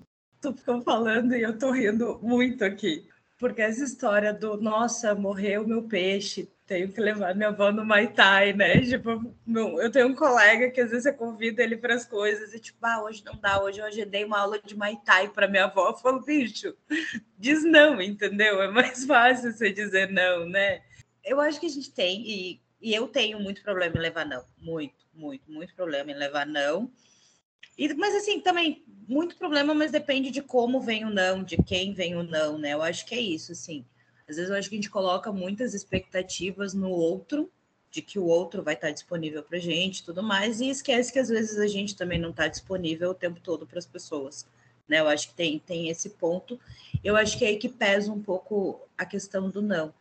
Tu 0.41 0.53
ficou 0.53 0.81
falando 0.81 1.35
e 1.35 1.41
eu 1.41 1.57
tô 1.57 1.71
rindo 1.71 2.19
muito 2.21 2.63
aqui. 2.63 3.07
Porque 3.39 3.61
essa 3.61 3.83
história 3.83 4.33
do, 4.33 4.61
nossa, 4.61 5.15
morreu 5.15 5.67
meu 5.67 5.83
peixe, 5.83 6.49
tenho 6.73 6.91
que 6.91 6.99
levar 6.99 7.35
minha 7.35 7.49
avó 7.49 7.71
no 7.71 7.85
Mai 7.85 8.11
Tai, 8.11 8.53
né? 8.53 8.81
Tipo, 8.81 9.31
meu, 9.45 9.79
eu 9.79 9.91
tenho 9.91 10.07
um 10.07 10.15
colega 10.15 10.71
que 10.71 10.81
às 10.81 10.89
vezes 10.89 11.05
eu 11.05 11.13
convido 11.13 11.61
ele 11.61 11.77
para 11.77 11.93
as 11.93 12.03
coisas 12.03 12.51
e 12.51 12.59
tipo, 12.59 12.79
ah, 12.81 13.03
hoje 13.03 13.23
não 13.23 13.35
dá, 13.35 13.61
hoje 13.61 13.79
eu 13.79 13.85
agendei 13.85 14.25
uma 14.25 14.39
aula 14.39 14.59
de 14.59 14.75
Mai 14.75 14.97
Tai 15.05 15.29
para 15.29 15.47
minha 15.47 15.65
avó. 15.65 15.89
Eu 15.89 15.97
falo, 15.97 16.21
bicho, 16.21 16.75
diz 17.37 17.63
não, 17.63 18.01
entendeu? 18.01 18.59
É 18.61 18.71
mais 18.71 19.05
fácil 19.05 19.51
você 19.51 19.71
dizer 19.71 20.09
não, 20.09 20.49
né? 20.49 20.81
Eu 21.23 21.39
acho 21.39 21.59
que 21.59 21.67
a 21.67 21.69
gente 21.69 21.91
tem, 21.91 22.27
e, 22.27 22.61
e 22.81 22.93
eu 22.93 23.07
tenho 23.07 23.39
muito 23.39 23.61
problema 23.61 23.95
em 23.95 24.01
levar 24.01 24.25
não. 24.25 24.43
Muito, 24.57 25.05
muito, 25.13 25.51
muito 25.51 25.75
problema 25.75 26.11
em 26.11 26.15
levar 26.15 26.47
não. 26.47 26.91
E, 27.77 27.93
mas 27.93 28.15
assim, 28.15 28.39
também, 28.39 28.83
muito 29.07 29.37
problema, 29.37 29.75
mas 29.75 29.91
depende 29.91 30.31
de 30.31 30.41
como 30.41 30.81
vem 30.81 31.05
o 31.05 31.09
não, 31.11 31.43
de 31.43 31.55
quem 31.57 31.93
vem 31.93 32.15
o 32.15 32.23
não, 32.23 32.57
né? 32.57 32.73
Eu 32.73 32.81
acho 32.81 33.05
que 33.05 33.13
é 33.13 33.19
isso, 33.21 33.51
assim 33.51 33.85
às 34.27 34.35
vezes 34.37 34.49
eu 34.49 34.57
acho 34.57 34.69
que 34.69 34.75
a 34.75 34.77
gente 34.77 34.89
coloca 34.89 35.31
muitas 35.31 35.73
expectativas 35.73 36.73
no 36.73 36.89
outro, 36.89 37.51
de 37.91 38.01
que 38.01 38.17
o 38.17 38.25
outro 38.25 38.63
vai 38.63 38.73
estar 38.73 38.91
disponível 38.91 39.43
para 39.43 39.59
gente 39.59 40.03
tudo 40.03 40.23
mais, 40.23 40.59
e 40.61 40.69
esquece 40.69 41.13
que 41.13 41.19
às 41.19 41.29
vezes 41.29 41.59
a 41.59 41.67
gente 41.67 41.95
também 41.95 42.19
não 42.19 42.31
está 42.31 42.47
disponível 42.47 43.11
o 43.11 43.15
tempo 43.15 43.39
todo 43.39 43.67
para 43.67 43.77
as 43.77 43.85
pessoas. 43.85 44.47
Né? 44.87 44.99
Eu 44.99 45.07
acho 45.07 45.29
que 45.29 45.35
tem, 45.35 45.59
tem 45.59 45.89
esse 45.89 46.09
ponto. 46.09 46.59
Eu 47.03 47.15
acho 47.15 47.37
que 47.37 47.45
é 47.45 47.49
aí 47.49 47.57
que 47.57 47.69
pesa 47.69 48.11
um 48.11 48.21
pouco 48.21 48.81
a 48.97 49.05
questão 49.05 49.49
do 49.49 49.61
não. 49.61 49.93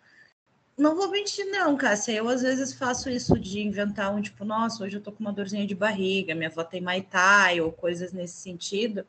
Não 0.79 0.97
vou 0.97 1.11
mentir, 1.11 1.45
não, 1.47 1.77
Cássia. 1.77 2.13
Eu 2.13 2.29
às 2.29 2.41
vezes 2.41 2.73
faço 2.73 3.11
isso 3.11 3.39
de 3.39 3.61
inventar 3.61 4.15
um 4.15 4.23
tipo, 4.23 4.45
nossa, 4.45 4.83
hoje 4.83 4.97
eu 4.97 5.03
tô 5.03 5.13
com 5.13 5.21
uma 5.21 5.33
dorzinha 5.33 5.67
de 5.67 5.75
barriga, 5.75 6.35
minha 6.35 6.49
avó 6.49 6.65
tem 6.65 6.81
maitai, 6.81 7.61
ou 7.61 7.71
coisas 7.71 8.13
nesse 8.13 8.37
sentido 8.37 9.05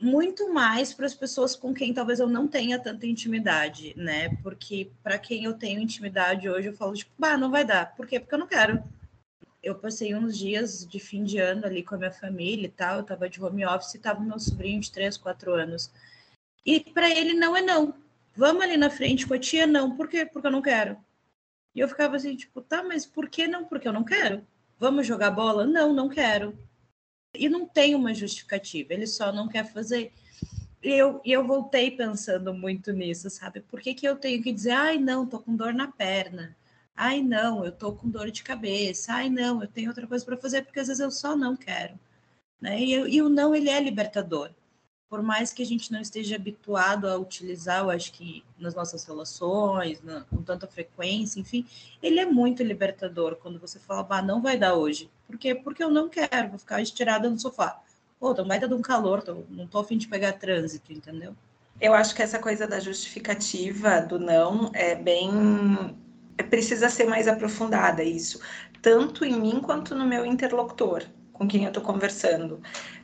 muito 0.00 0.52
mais 0.52 0.94
para 0.94 1.04
as 1.04 1.14
pessoas 1.14 1.54
com 1.54 1.74
quem 1.74 1.92
talvez 1.92 2.20
eu 2.20 2.26
não 2.26 2.48
tenha 2.48 2.78
tanta 2.78 3.06
intimidade, 3.06 3.92
né? 3.96 4.30
Porque 4.42 4.90
para 5.02 5.18
quem 5.18 5.44
eu 5.44 5.52
tenho 5.52 5.80
intimidade 5.80 6.48
hoje, 6.48 6.68
eu 6.68 6.72
falo, 6.72 6.94
tipo, 6.94 7.12
bah, 7.18 7.36
não 7.36 7.50
vai 7.50 7.64
dar. 7.64 7.94
Por 7.94 8.06
quê? 8.06 8.18
Porque 8.18 8.34
eu 8.34 8.38
não 8.38 8.46
quero. 8.46 8.82
Eu 9.62 9.74
passei 9.74 10.14
uns 10.14 10.38
dias 10.38 10.86
de 10.86 10.98
fim 10.98 11.22
de 11.22 11.38
ano 11.38 11.66
ali 11.66 11.82
com 11.82 11.94
a 11.94 11.98
minha 11.98 12.10
família 12.10 12.66
e 12.66 12.70
tal, 12.70 12.98
eu 12.98 13.04
tava 13.04 13.28
de 13.28 13.42
home 13.42 13.66
office 13.66 13.94
e 13.94 13.98
tava 13.98 14.20
meu 14.20 14.38
sobrinho 14.38 14.80
de 14.80 14.90
3, 14.90 15.18
4 15.18 15.52
anos. 15.52 15.90
E 16.64 16.80
para 16.80 17.10
ele 17.10 17.34
não 17.34 17.54
é 17.54 17.60
não. 17.60 17.94
Vamos 18.34 18.62
ali 18.62 18.76
na 18.78 18.88
frente 18.88 19.26
com 19.26 19.34
a 19.34 19.38
tia, 19.38 19.66
não. 19.66 19.96
Por 19.96 20.08
quê? 20.08 20.24
Porque 20.24 20.46
eu 20.46 20.52
não 20.52 20.62
quero. 20.62 20.96
E 21.74 21.80
eu 21.80 21.88
ficava 21.88 22.16
assim, 22.16 22.34
tipo, 22.34 22.62
tá, 22.62 22.82
mas 22.82 23.04
por 23.04 23.28
que 23.28 23.46
não? 23.46 23.64
Porque 23.64 23.86
eu 23.86 23.92
não 23.92 24.04
quero. 24.04 24.46
Vamos 24.78 25.06
jogar 25.06 25.30
bola? 25.30 25.66
Não, 25.66 25.92
não 25.92 26.08
quero. 26.08 26.56
E 27.34 27.48
não 27.48 27.66
tem 27.66 27.94
uma 27.94 28.14
justificativa, 28.14 28.92
ele 28.92 29.06
só 29.06 29.32
não 29.32 29.48
quer 29.48 29.64
fazer. 29.72 30.12
E 30.82 30.90
eu, 30.90 31.20
eu 31.24 31.46
voltei 31.46 31.90
pensando 31.90 32.54
muito 32.54 32.92
nisso, 32.92 33.30
sabe? 33.30 33.60
Por 33.60 33.80
que, 33.80 33.94
que 33.94 34.06
eu 34.06 34.16
tenho 34.16 34.42
que 34.42 34.52
dizer, 34.52 34.72
ai, 34.72 34.98
não, 34.98 35.26
tô 35.26 35.38
com 35.40 35.54
dor 35.54 35.74
na 35.74 35.88
perna. 35.88 36.56
Ai, 36.96 37.22
não, 37.22 37.64
eu 37.64 37.72
tô 37.72 37.92
com 37.92 38.08
dor 38.10 38.30
de 38.30 38.42
cabeça. 38.42 39.14
Ai, 39.14 39.30
não, 39.30 39.62
eu 39.62 39.68
tenho 39.68 39.88
outra 39.88 40.06
coisa 40.06 40.24
para 40.24 40.36
fazer, 40.36 40.62
porque 40.64 40.80
às 40.80 40.88
vezes 40.88 41.00
eu 41.00 41.10
só 41.10 41.36
não 41.36 41.56
quero. 41.56 41.98
Né? 42.60 42.80
E, 42.80 42.92
e 42.94 43.22
o 43.22 43.28
não, 43.28 43.54
ele 43.54 43.70
é 43.70 43.80
libertador 43.80 44.52
por 45.10 45.22
mais 45.24 45.52
que 45.52 45.60
a 45.60 45.66
gente 45.66 45.90
não 45.90 46.00
esteja 46.00 46.36
habituado 46.36 47.08
a 47.08 47.18
utilizar, 47.18 47.80
eu 47.80 47.90
acho 47.90 48.12
que 48.12 48.44
nas 48.56 48.76
nossas 48.76 49.04
relações, 49.04 50.00
na, 50.02 50.20
com 50.20 50.40
tanta 50.40 50.68
frequência, 50.68 51.40
enfim, 51.40 51.66
ele 52.00 52.20
é 52.20 52.24
muito 52.24 52.62
libertador 52.62 53.34
quando 53.34 53.58
você 53.58 53.80
fala, 53.80 54.04
bah, 54.04 54.22
não 54.22 54.40
vai 54.40 54.56
dar 54.56 54.74
hoje. 54.74 55.10
Por 55.26 55.36
quê? 55.36 55.52
Porque 55.52 55.82
eu 55.82 55.90
não 55.90 56.08
quero, 56.08 56.50
vou 56.50 56.58
ficar 56.60 56.80
estirada 56.80 57.28
no 57.28 57.36
sofá. 57.36 57.82
Pô, 58.20 58.32
tô 58.32 58.44
mais 58.44 58.60
dando 58.60 58.76
um 58.76 58.82
calor, 58.82 59.20
tô, 59.20 59.42
não 59.50 59.66
tô 59.66 59.80
afim 59.80 59.98
de 59.98 60.06
pegar 60.06 60.34
trânsito, 60.34 60.92
entendeu? 60.92 61.34
Eu 61.80 61.92
acho 61.92 62.14
que 62.14 62.22
essa 62.22 62.38
coisa 62.38 62.68
da 62.68 62.78
justificativa 62.78 64.00
do 64.00 64.16
não 64.16 64.70
é 64.72 64.94
bem. 64.94 65.96
Precisa 66.48 66.88
ser 66.88 67.04
mais 67.04 67.26
aprofundada 67.26 68.04
isso, 68.04 68.40
tanto 68.80 69.24
em 69.24 69.38
mim 69.38 69.60
quanto 69.60 69.94
no 69.94 70.06
meu 70.06 70.24
interlocutor 70.24 71.04
com 71.40 71.48
quem 71.48 71.64
eu 71.64 71.68
estou 71.68 71.82
conversando 71.82 72.60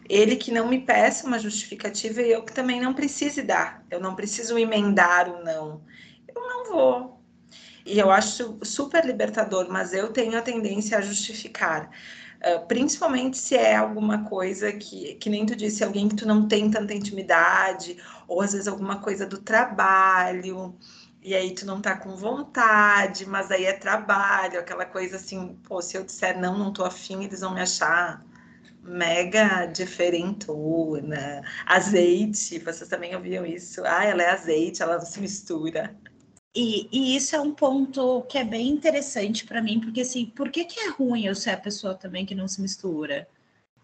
Ele 0.09 0.37
que 0.37 0.53
não 0.53 0.69
me 0.69 0.81
peça 0.81 1.27
uma 1.27 1.39
justificativa 1.39 2.23
e 2.23 2.31
eu 2.31 2.43
que 2.45 2.53
também 2.53 2.81
não 2.81 2.95
precise 2.95 3.43
dar. 3.43 3.85
Eu 3.91 4.01
não 4.01 4.15
preciso 4.15 4.59
emendar 4.59 5.29
o 5.29 5.45
não. 5.45 5.83
Eu 6.29 6.41
não 6.43 6.65
vou. 6.71 7.21
E 7.85 7.99
eu 7.99 8.11
acho 8.11 8.59
super 8.63 9.05
libertador, 9.05 9.69
mas 9.71 9.93
eu 9.93 10.13
tenho 10.13 10.37
a 10.37 10.43
tendência 10.43 10.99
a 10.99 11.01
justificar. 11.01 11.91
Uh, 12.37 12.67
principalmente 12.67 13.39
se 13.39 13.57
é 13.57 13.77
alguma 13.77 14.25
coisa 14.25 14.73
que, 14.73 15.15
que 15.15 15.31
nem 15.31 15.47
tu 15.47 15.57
disse, 15.57 15.83
alguém 15.83 16.09
que 16.09 16.17
tu 16.17 16.27
não 16.27 16.47
tem 16.47 16.71
tanta 16.71 16.93
intimidade, 16.95 17.97
ou 18.29 18.43
às 18.43 18.53
vezes 18.53 18.69
alguma 18.69 19.01
coisa 19.01 19.27
do 19.27 19.39
trabalho, 19.39 20.77
e 21.23 21.35
aí 21.35 21.55
tu 21.55 21.65
não 21.65 21.81
tá 21.81 21.97
com 21.97 22.15
vontade, 22.17 23.27
mas 23.27 23.51
aí 23.51 23.65
é 23.65 23.73
trabalho, 23.73 24.61
aquela 24.61 24.85
coisa 24.85 25.17
assim, 25.17 25.59
pô, 25.65 25.81
se 25.81 25.97
eu 25.97 26.05
disser 26.05 26.39
não, 26.39 26.59
não 26.59 26.73
tô 26.73 26.85
afim, 26.85 27.25
eles 27.25 27.41
vão 27.41 27.55
me 27.55 27.61
achar 27.61 28.25
mega 28.87 29.67
diferentona. 29.67 31.43
Azeite, 31.67 32.59
vocês 32.59 32.89
também 32.89 33.15
ouviam 33.15 33.45
isso? 33.45 33.83
Ah, 33.85 34.05
ela 34.05 34.23
é 34.23 34.31
azeite, 34.31 34.83
ela 34.83 35.01
se 35.01 35.21
mistura. 35.21 35.95
E, 36.55 36.89
e 36.91 37.17
isso 37.17 37.37
é 37.37 37.41
um 37.41 37.53
ponto 37.53 38.23
que 38.23 38.39
é 38.39 38.45
bem 38.45 38.69
interessante 38.69 39.45
para 39.45 39.61
mim, 39.61 39.79
porque 39.79 40.01
assim, 40.01 40.25
por 40.27 40.51
que, 40.51 40.65
que 40.65 40.81
é 40.81 40.89
ruim 40.89 41.27
eu 41.27 41.35
ser 41.35 41.51
a 41.51 41.57
pessoa 41.57 41.95
também 41.95 42.25
que 42.25 42.35
não 42.35 42.49
se 42.49 42.63
mistura? 42.63 43.29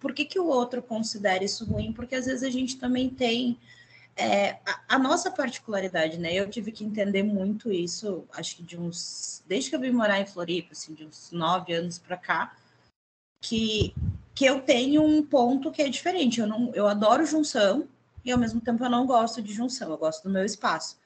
Por 0.00 0.14
que, 0.14 0.24
que 0.24 0.38
o 0.38 0.46
outro 0.46 0.82
considera 0.82 1.44
isso 1.44 1.66
ruim? 1.66 1.92
Porque 1.92 2.14
às 2.14 2.24
vezes 2.24 2.42
a 2.42 2.50
gente 2.50 2.78
também 2.78 3.10
tem 3.10 3.58
é, 4.16 4.52
a, 4.66 4.96
a, 4.96 4.98
nossa 4.98 5.30
particularidade, 5.30 6.18
né? 6.18 6.34
Eu 6.34 6.48
tive 6.48 6.72
que 6.72 6.84
entender 6.84 7.22
muito 7.22 7.70
isso, 7.70 8.24
acho 8.32 8.56
que 8.56 8.62
de 8.62 8.78
uns. 8.78 9.42
Desde 9.46 9.70
que 9.70 9.76
eu 9.76 9.80
vim 9.80 9.90
morar 9.90 10.20
em 10.20 10.26
Floripa, 10.26 10.72
assim, 10.72 10.94
de 10.94 11.04
uns 11.04 11.30
nove 11.30 11.72
anos 11.72 11.98
para 11.98 12.16
cá, 12.16 12.56
que 13.40 13.94
que 14.34 14.44
eu 14.44 14.60
tenho 14.60 15.02
um 15.02 15.22
ponto 15.22 15.70
que 15.70 15.82
é 15.82 15.88
diferente. 15.88 16.40
Eu, 16.40 16.46
não, 16.46 16.72
eu 16.74 16.86
adoro 16.86 17.26
junção 17.26 17.88
e 18.24 18.30
ao 18.30 18.38
mesmo 18.38 18.60
tempo 18.60 18.84
eu 18.84 18.90
não 18.90 19.06
gosto 19.06 19.42
de 19.42 19.52
junção, 19.52 19.90
eu 19.90 19.98
gosto 19.98 20.24
do 20.24 20.30
meu 20.30 20.44
espaço. 20.44 21.00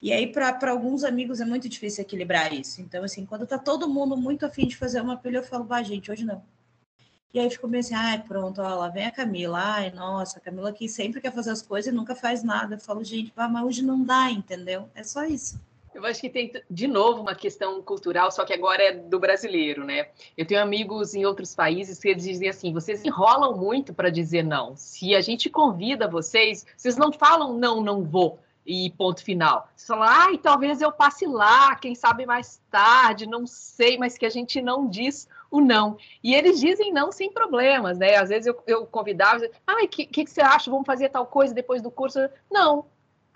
E 0.00 0.12
aí, 0.12 0.32
para 0.32 0.70
alguns 0.70 1.02
amigos, 1.02 1.40
é 1.40 1.44
muito 1.44 1.68
difícil 1.68 2.02
equilibrar 2.02 2.52
isso. 2.52 2.80
Então, 2.80 3.02
assim, 3.02 3.26
quando 3.26 3.46
tá 3.46 3.58
todo 3.58 3.88
mundo 3.88 4.16
muito 4.16 4.46
afim 4.46 4.66
de 4.66 4.76
fazer 4.76 5.00
uma 5.00 5.16
pilha, 5.16 5.38
eu 5.38 5.42
falo, 5.42 5.64
bah, 5.64 5.82
gente, 5.82 6.10
hoje 6.10 6.24
não. 6.24 6.42
E 7.34 7.40
aí 7.40 7.50
ficou 7.50 7.68
meio 7.68 7.80
assim, 7.80 7.94
ai, 7.94 8.22
pronto, 8.22 8.62
ó, 8.62 8.74
lá 8.76 8.88
vem 8.88 9.06
a 9.06 9.10
Camila. 9.10 9.58
Ai, 9.60 9.90
nossa, 9.90 10.38
a 10.38 10.40
Camila 10.40 10.70
aqui 10.70 10.88
sempre 10.88 11.20
quer 11.20 11.32
fazer 11.32 11.50
as 11.50 11.60
coisas 11.60 11.92
e 11.92 11.96
nunca 11.96 12.14
faz 12.14 12.44
nada. 12.44 12.76
Eu 12.76 12.80
falo, 12.80 13.02
gente, 13.02 13.32
bah, 13.34 13.48
mas 13.48 13.64
hoje 13.64 13.82
não 13.82 14.02
dá, 14.02 14.30
entendeu? 14.30 14.88
É 14.94 15.02
só 15.02 15.24
isso. 15.24 15.60
Eu 15.98 16.06
acho 16.06 16.20
que 16.20 16.30
tem, 16.30 16.52
de 16.70 16.86
novo, 16.86 17.20
uma 17.20 17.34
questão 17.34 17.82
cultural, 17.82 18.30
só 18.30 18.44
que 18.44 18.54
agora 18.54 18.80
é 18.84 18.92
do 18.92 19.18
brasileiro, 19.18 19.84
né? 19.84 20.10
Eu 20.36 20.46
tenho 20.46 20.62
amigos 20.62 21.12
em 21.12 21.26
outros 21.26 21.56
países 21.56 21.98
que 21.98 22.08
eles 22.08 22.22
dizem 22.22 22.48
assim: 22.48 22.72
vocês 22.72 23.04
enrolam 23.04 23.56
muito 23.56 23.92
para 23.92 24.08
dizer 24.08 24.44
não. 24.44 24.76
Se 24.76 25.16
a 25.16 25.20
gente 25.20 25.50
convida 25.50 26.06
vocês, 26.06 26.64
vocês 26.76 26.96
não 26.96 27.12
falam 27.12 27.58
não, 27.58 27.82
não 27.82 28.04
vou 28.04 28.38
e 28.64 28.90
ponto 28.90 29.24
final. 29.24 29.68
Você 29.74 29.86
fala, 29.86 30.06
ai, 30.26 30.38
talvez 30.38 30.80
eu 30.80 30.92
passe 30.92 31.26
lá, 31.26 31.74
quem 31.74 31.96
sabe 31.96 32.24
mais 32.24 32.62
tarde, 32.70 33.26
não 33.26 33.44
sei, 33.44 33.98
mas 33.98 34.16
que 34.16 34.26
a 34.26 34.30
gente 34.30 34.62
não 34.62 34.86
diz 34.86 35.26
o 35.50 35.60
não. 35.60 35.96
E 36.22 36.32
eles 36.32 36.60
dizem 36.60 36.92
não 36.92 37.10
sem 37.10 37.32
problemas, 37.32 37.98
né? 37.98 38.14
Às 38.14 38.28
vezes 38.28 38.46
eu, 38.46 38.62
eu 38.68 38.86
convidava, 38.86 39.40
ai, 39.66 39.86
o 39.86 39.88
que, 39.88 40.06
que, 40.06 40.24
que, 40.24 40.30
você 40.30 40.42
acha? 40.42 40.70
Vamos 40.70 40.86
fazer 40.86 41.08
tal 41.08 41.26
coisa 41.26 41.52
depois 41.52 41.82
do 41.82 41.90
curso? 41.90 42.20
Não, 42.48 42.86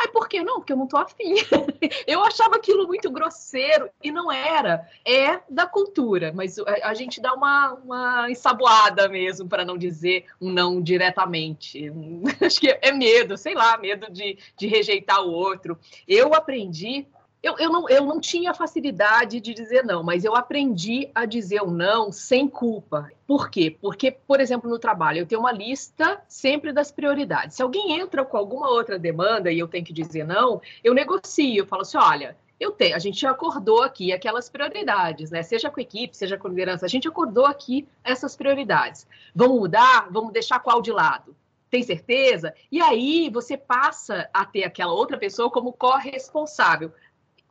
Aí 0.03 0.09
por 0.09 0.29
que 0.29 0.43
não? 0.43 0.57
Porque 0.57 0.73
eu 0.73 0.77
não 0.77 0.89
tô 0.89 0.97
afim. 0.97 1.35
eu 2.09 2.25
achava 2.25 2.57
aquilo 2.57 2.89
muito 2.89 3.09
grosseiro 3.09 3.89
e 4.03 4.11
não 4.11 4.33
era. 4.33 4.89
É 5.05 5.41
da 5.49 5.65
cultura, 5.65 6.33
mas 6.35 6.59
a, 6.59 6.93
gente 6.93 7.21
dá 7.21 7.33
uma, 7.33 7.75
uma 7.75 8.31
ensaboada 8.31 9.09
mesmo, 9.09 9.49
para 9.49 9.65
não 9.65 9.79
dizer 9.79 10.27
um 10.41 10.51
não 10.51 10.83
diretamente. 10.83 11.93
Acho 12.45 12.61
que 12.61 12.77
é 12.83 12.91
medo, 12.91 13.39
sei 13.39 13.55
lá, 13.55 13.79
medo 13.79 14.11
de, 14.11 14.37
de 14.57 14.67
rejeitar 14.67 15.23
o 15.23 15.31
outro. 15.31 15.79
Eu 16.09 16.35
aprendi 16.35 17.07
eu, 17.43 17.59
eu, 17.59 17.71
não, 17.71 17.89
eu 17.89 18.07
não 18.07 18.21
tinha 18.21 18.55
facilidade 18.55 19.41
de 19.41 19.53
dizer 19.53 19.85
não, 19.85 20.03
mas 20.03 20.25
eu 20.25 20.37
aprendi 20.37 21.11
a 21.13 21.25
dizer 21.25 21.61
o 21.63 21.71
não 21.71 22.13
sem 22.13 22.47
culpa. 22.47 23.11
Por 23.27 23.51
quê? 23.51 23.77
Porque, 23.81 24.13
por 24.13 24.41
exemplo, 24.41 24.71
no 24.71 24.79
trabalho, 24.79 25.19
eu 25.19 25.27
tenho 25.27 25.41
uma 25.41 25.51
lista 25.51 26.23
sempre 26.29 26.73
das 26.73 26.93
prioridades. 26.93 27.57
Se 27.57 27.63
alguém 27.63 27.99
entra 27.99 28.25
com 28.25 28.37
alguma 28.37 28.69
outra 28.71 28.97
demanda 28.97 29.51
e 29.51 29.59
eu 29.59 29.67
tenho 29.67 29.85
que 29.85 29.93
dizer 29.93 30.25
não, 30.25 30.63
eu 30.85 30.95
negocio, 30.95 31.57
eu 31.59 31.67
falo 31.67 31.83
assim: 31.83 31.99
olha, 31.99 32.37
eu 32.61 32.71
tenho, 32.71 32.95
a 32.95 33.01
gente 33.01 33.27
acordou 33.27 33.83
aqui 33.83 34.13
aquelas 34.13 34.49
prioridades, 34.49 35.33
né? 35.33 35.43
Seja 35.43 35.69
com 35.69 35.81
a 35.81 35.83
equipe, 35.83 36.17
seja 36.17 36.39
com 36.39 36.47
a 36.47 36.51
liderança, 36.51 36.87
a 36.87 36.89
gente 36.89 37.09
acordou 37.09 37.47
aqui 37.47 37.89
essas 38.05 38.37
prioridades. 38.37 39.05
Vamos 39.35 39.59
mudar? 39.59 40.07
Vamos 40.13 40.33
deixar 40.33 40.61
qual 40.61 40.81
de 40.81 40.93
lado? 40.93 41.35
Tem 41.69 41.83
certeza? 41.83 42.55
E 42.71 42.81
aí 42.81 43.31
você 43.31 43.57
passa 43.57 44.29
a 44.33 44.45
ter 44.45 44.63
aquela 44.63 44.93
outra 44.93 45.17
pessoa 45.17 45.51
como 45.51 45.73
corresponsável 45.73 46.93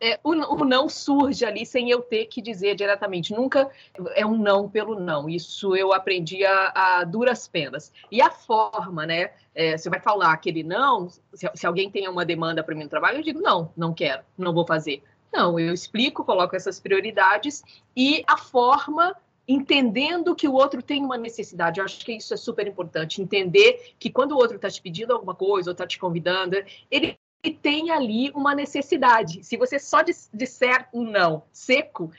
é, 0.02 0.20
o, 0.24 0.32
o, 0.32 0.66
não 0.66 0.90
surge 0.90 1.46
ali 1.46 1.64
sem 1.64 1.92
eu 1.92 2.02
ter 2.02 2.26
que 2.26 2.42
dizer 2.42 2.76
diretamente. 2.76 3.34
Nunca 3.34 3.70
é 4.16 4.26
um 4.26 4.36
não 4.36 4.68
pelo 4.68 5.00
não. 5.00 5.30
Isso 5.30 5.76
eu 5.76 5.94
aprendi 5.94 6.44
a, 6.44 6.72
a 6.74 7.04
duras 7.04 7.48
penas. 7.48 7.94
E 8.12 8.20
a 8.20 8.32
forma, 8.32 9.06
né? 9.06 9.32
É, 9.54 9.78
você 9.78 9.90
vai 9.90 10.00
falar 10.00 10.32
aquele 10.32 10.64
não, 10.64 11.08
se, 11.10 11.50
se 11.54 11.68
alguém 11.68 11.92
tem 11.92 12.08
uma 12.08 12.26
demanda 12.26 12.64
para 12.64 12.74
mim 12.74 12.84
no 12.84 12.90
trabalho, 12.90 13.20
eu 13.20 13.24
digo 13.24 13.42
não, 13.42 13.72
não 13.78 13.94
quero, 13.94 14.24
não 14.38 14.54
vou 14.54 14.66
fazer. 14.66 15.04
Não, 15.32 15.60
eu 15.60 15.74
explico, 15.74 16.26
coloco 16.26 16.56
essas 16.56 16.80
prioridades 16.80 17.64
e 17.96 18.24
a 18.28 18.38
forma 18.38 19.16
entendendo 19.48 20.36
que 20.36 20.48
o 20.48 20.54
outro 20.54 20.82
tem 20.82 21.04
uma 21.04 21.18
necessidade. 21.18 21.80
Eu 21.80 21.86
acho 21.86 22.04
que 22.04 22.14
isso 22.14 22.34
é 22.34 22.38
super 22.38 22.68
importante, 22.68 23.22
entender 23.22 23.94
que 24.00 24.10
quando 24.10 24.32
o 24.32 24.38
outro 24.38 24.56
está 24.56 24.70
te 24.70 24.82
pedindo 24.82 25.14
alguma 25.14 25.36
coisa 25.36 25.70
ou 25.70 25.74
está 25.74 25.86
te 25.86 26.00
convidando, 26.00 26.56
ele 26.90 27.18
tem 27.50 27.90
ali 27.90 28.30
uma 28.36 28.54
necessidade. 28.54 29.44
Se 29.44 29.58
você 29.58 29.80
só 29.80 30.04
disser 30.34 30.88
um 30.94 31.04
não 31.04 31.44
seco, 31.52 32.12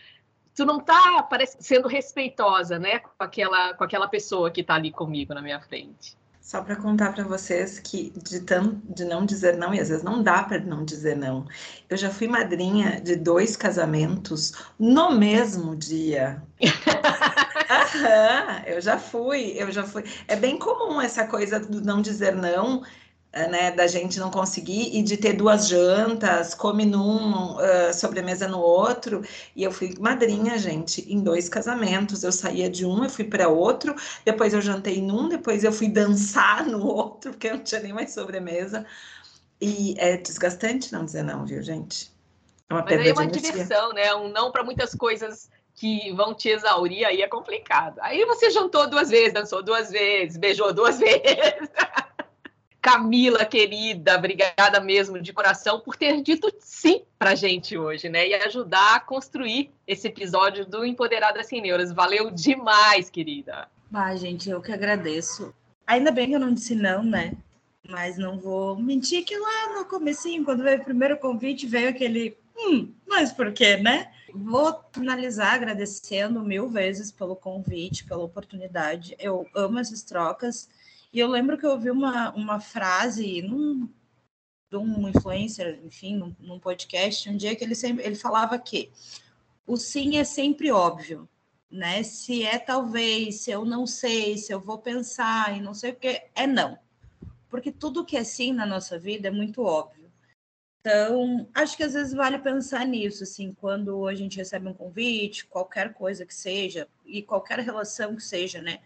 tu 0.54 0.64
não 0.64 0.78
está 0.78 1.28
sendo 1.61 1.87
respeitosa, 1.87 2.78
né, 2.78 2.98
com 2.98 3.11
aquela, 3.18 3.74
com 3.74 3.85
aquela 3.85 4.08
pessoa 4.08 4.50
que 4.50 4.62
está 4.62 4.74
ali 4.74 4.90
comigo 4.90 5.32
na 5.32 5.40
minha 5.40 5.61
frente. 5.61 6.16
Só 6.40 6.61
para 6.61 6.74
contar 6.74 7.14
para 7.14 7.22
vocês 7.22 7.78
que 7.78 8.12
de, 8.16 8.40
tam, 8.40 8.82
de 8.85 9.04
não 9.04 9.24
dizer 9.24 9.56
não, 9.56 9.72
e 9.72 9.78
às 9.78 9.88
vezes 9.88 10.02
não 10.02 10.24
dá 10.24 10.42
para 10.42 10.58
não 10.58 10.85
dizer 10.85 11.16
não. 11.16 11.46
Eu 11.88 11.96
já 11.96 12.11
fui 12.11 12.26
madrinha 12.26 13.00
de 13.00 13.14
dois 13.14 13.56
casamentos 13.56 14.52
no 14.76 15.12
mesmo 15.12 15.76
dia. 15.76 16.42
Aham, 17.70 18.62
eu 18.66 18.80
já 18.80 18.98
fui, 18.98 19.54
eu 19.56 19.70
já 19.70 19.85
fui. 19.85 20.04
É 20.26 20.35
bem 20.35 20.58
comum 20.58 21.00
essa 21.00 21.24
coisa 21.28 21.61
do 21.61 21.80
não 21.80 22.02
dizer 22.02 22.35
não, 22.35 22.82
né, 23.32 23.70
da 23.70 23.86
gente 23.86 24.18
não 24.20 24.30
conseguir 24.30 24.94
e 24.94 25.02
de 25.02 25.16
ter 25.16 25.32
duas 25.32 25.66
jantas, 25.66 26.54
come 26.54 26.84
num, 26.84 27.56
uh, 27.56 27.94
sobremesa 27.94 28.46
no 28.46 28.60
outro. 28.60 29.22
E 29.56 29.62
eu 29.62 29.72
fui 29.72 29.94
madrinha, 29.98 30.58
gente, 30.58 31.10
em 31.10 31.20
dois 31.20 31.48
casamentos. 31.48 32.22
Eu 32.22 32.32
saía 32.32 32.68
de 32.68 32.84
um, 32.84 33.04
eu 33.04 33.10
fui 33.10 33.24
para 33.24 33.48
outro, 33.48 33.94
depois 34.24 34.52
eu 34.52 34.60
jantei 34.60 35.00
num, 35.00 35.28
depois 35.28 35.64
eu 35.64 35.72
fui 35.72 35.88
dançar 35.88 36.66
no 36.66 36.84
outro, 36.86 37.30
porque 37.30 37.48
eu 37.48 37.56
não 37.56 37.64
tinha 37.64 37.80
nem 37.80 37.92
mais 37.92 38.12
sobremesa. 38.12 38.84
E 39.60 39.94
é 39.98 40.16
desgastante 40.16 40.92
não 40.92 41.04
dizer 41.04 41.22
não, 41.22 41.46
viu, 41.46 41.62
gente? 41.62 42.12
É 42.68 42.74
uma 42.74 42.82
Mas 42.84 43.00
aí 43.00 43.08
é 43.08 43.12
uma 43.12 43.26
diversão, 43.26 43.92
né? 43.92 44.14
Um 44.14 44.28
não 44.28 44.50
para 44.50 44.64
muitas 44.64 44.94
coisas 44.94 45.48
que 45.74 46.12
vão 46.12 46.34
te 46.34 46.48
exaurir, 46.48 47.06
aí 47.06 47.22
é 47.22 47.28
complicado. 47.28 47.98
Aí 48.00 48.24
você 48.26 48.50
jantou 48.50 48.88
duas 48.90 49.08
vezes, 49.08 49.32
dançou 49.32 49.62
duas 49.62 49.90
vezes, 49.90 50.36
beijou 50.36 50.72
duas 50.72 50.98
vezes. 51.00 51.70
Camila, 52.82 53.44
querida, 53.44 54.16
obrigada 54.16 54.80
mesmo 54.80 55.22
de 55.22 55.32
coração 55.32 55.78
por 55.78 55.96
ter 55.96 56.20
dito 56.20 56.52
sim 56.58 57.02
para 57.16 57.36
gente 57.36 57.78
hoje, 57.78 58.08
né? 58.08 58.28
E 58.28 58.34
ajudar 58.34 58.96
a 58.96 59.00
construir 59.00 59.70
esse 59.86 60.08
episódio 60.08 60.66
do 60.66 60.84
Empoderada 60.84 61.44
Sem 61.44 61.62
Neuras. 61.62 61.92
Valeu 61.92 62.28
demais, 62.32 63.08
querida. 63.08 63.68
Ah, 63.94 64.16
gente, 64.16 64.50
eu 64.50 64.60
que 64.60 64.72
agradeço. 64.72 65.54
Ainda 65.86 66.10
bem 66.10 66.26
que 66.26 66.34
eu 66.34 66.40
não 66.40 66.52
disse 66.52 66.74
não, 66.74 67.04
né? 67.04 67.34
Mas 67.88 68.18
não 68.18 68.36
vou 68.36 68.76
mentir 68.76 69.24
que 69.24 69.38
lá 69.38 69.78
no 69.78 69.84
comecinho, 69.84 70.44
quando 70.44 70.64
veio 70.64 70.80
o 70.80 70.84
primeiro 70.84 71.16
convite, 71.18 71.68
veio 71.68 71.88
aquele 71.88 72.36
hum, 72.58 72.92
mas 73.06 73.32
por 73.32 73.52
quê, 73.52 73.76
né? 73.76 74.10
Vou 74.34 74.82
finalizar 74.90 75.54
agradecendo 75.54 76.42
mil 76.42 76.68
vezes 76.68 77.12
pelo 77.12 77.36
convite, 77.36 78.04
pela 78.04 78.24
oportunidade. 78.24 79.14
Eu 79.20 79.46
amo 79.54 79.78
essas 79.78 80.02
trocas 80.02 80.68
e 81.12 81.18
eu 81.18 81.29
lembro 81.29 81.59
que 81.59 81.66
eu 81.66 81.70
ouvi 81.70 81.90
uma, 81.90 82.33
uma 82.33 82.59
frase 82.59 83.42
num, 83.42 83.88
de 84.70 84.77
um 84.77 85.09
influencer, 85.09 85.79
enfim, 85.85 86.16
num, 86.16 86.35
num, 86.40 86.59
podcast, 86.59 87.29
um 87.29 87.37
dia 87.37 87.55
que 87.55 87.62
ele 87.62 87.75
sempre 87.75 88.05
ele 88.05 88.14
falava 88.14 88.59
que 88.59 88.90
o 89.66 89.77
sim 89.77 90.16
é 90.16 90.25
sempre 90.25 90.72
óbvio, 90.72 91.29
né? 91.70 92.03
Se 92.03 92.42
é 92.44 92.59
talvez, 92.59 93.40
se 93.40 93.51
eu 93.51 93.64
não 93.64 93.87
sei, 93.87 94.38
se 94.38 94.53
eu 94.53 94.61
vou 94.61 94.79
pensar 94.79 95.57
e 95.57 95.61
não 95.61 95.75
sei 95.75 95.92
o 95.92 95.96
que, 95.96 96.22
é 96.35 96.46
não. 96.46 96.79
Porque 97.51 97.70
tudo 97.70 98.05
que 98.05 98.16
é 98.16 98.25
sim 98.25 98.53
na 98.53 98.64
nossa 98.64 98.98
vida 98.98 99.29
é 99.29 99.31
muito 99.31 99.62
óbvio. 99.62 100.11
Então, 100.81 101.48
acho 101.55 101.77
que 101.77 101.85
às 101.85 101.92
vezes 101.92 102.12
vale 102.12 102.38
pensar 102.38 102.85
nisso, 102.87 103.22
assim, 103.22 103.53
quando 103.53 104.09
a 104.09 104.14
gente 104.14 104.38
recebe 104.38 104.66
um 104.66 104.75
convite, 104.75 105.46
qualquer 105.46 105.92
coisa 105.94 106.27
que 106.27 106.35
seja, 106.35 106.88
e 107.05 107.22
qualquer 107.22 107.61
relação 107.61 108.16
que 108.16 108.22
seja, 108.22 108.61
né? 108.61 108.81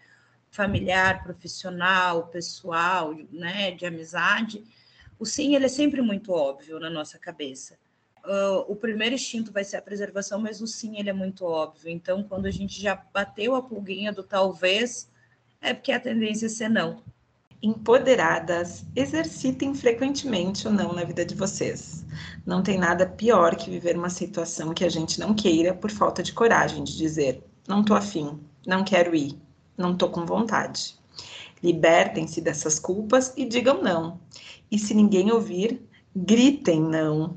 Familiar, 0.57 1.23
profissional, 1.23 2.29
pessoal, 2.29 3.15
né, 3.31 3.73
de 3.73 3.85
amizade, 3.85 4.65
o 5.19 5.27
sim 5.27 5.55
ele 5.55 5.67
é 5.67 5.69
sempre 5.69 6.01
muito 6.01 6.33
óbvio 6.33 6.81
na 6.81 6.89
nossa 6.89 7.19
cabeça. 7.19 7.79
Uh, 8.25 8.65
o 8.67 8.75
primeiro 8.75 9.15
instinto 9.15 9.53
vai 9.53 9.63
ser 9.63 9.77
a 9.77 9.83
preservação, 9.83 10.41
mas 10.41 10.61
o 10.61 10.67
sim 10.67 10.99
ele 10.99 11.11
é 11.11 11.13
muito 11.13 11.45
óbvio. 11.45 11.91
Então, 11.91 12.23
quando 12.23 12.47
a 12.47 12.51
gente 12.51 12.81
já 12.81 13.01
bateu 13.13 13.55
a 13.55 13.63
pulguinha 13.63 14.13
do 14.13 14.23
talvez, 14.23 15.09
é 15.61 15.73
porque 15.73 15.93
a 15.93 16.01
tendência 16.01 16.47
é 16.47 16.49
ser 16.49 16.69
não. 16.69 17.03
Empoderadas, 17.63 18.85
exercitem 18.95 19.75
frequentemente 19.75 20.67
o 20.67 20.71
não 20.71 20.93
na 20.93 21.05
vida 21.05 21.25
de 21.25 21.35
vocês. 21.35 22.05
Não 22.45 22.63
tem 22.63 22.79
nada 22.79 23.07
pior 23.07 23.57
que 23.57 23.71
viver 23.71 23.97
uma 23.97 24.11
situação 24.11 24.75
que 24.75 24.85
a 24.85 24.89
gente 24.89 25.21
não 25.21 25.35
queira 25.35 25.73
por 25.73 25.91
falta 25.91 26.23
de 26.23 26.33
coragem 26.33 26.83
de 26.83 26.97
dizer: 26.97 27.43
não 27.67 27.85
tô 27.85 27.95
afim, 27.95 28.41
não 28.67 28.85
quero 28.85 29.15
ir, 29.15 29.39
não 29.77 29.97
tô 29.97 30.09
com 30.09 30.25
vontade. 30.25 30.97
Libertem-se 31.63 32.41
dessas 32.41 32.79
culpas 32.79 33.33
e 33.37 33.45
digam 33.45 33.83
não. 33.83 34.21
E 34.71 34.79
se 34.79 34.95
ninguém 34.95 35.31
ouvir, 35.33 35.81
gritem 36.15 36.81
não. 36.81 37.37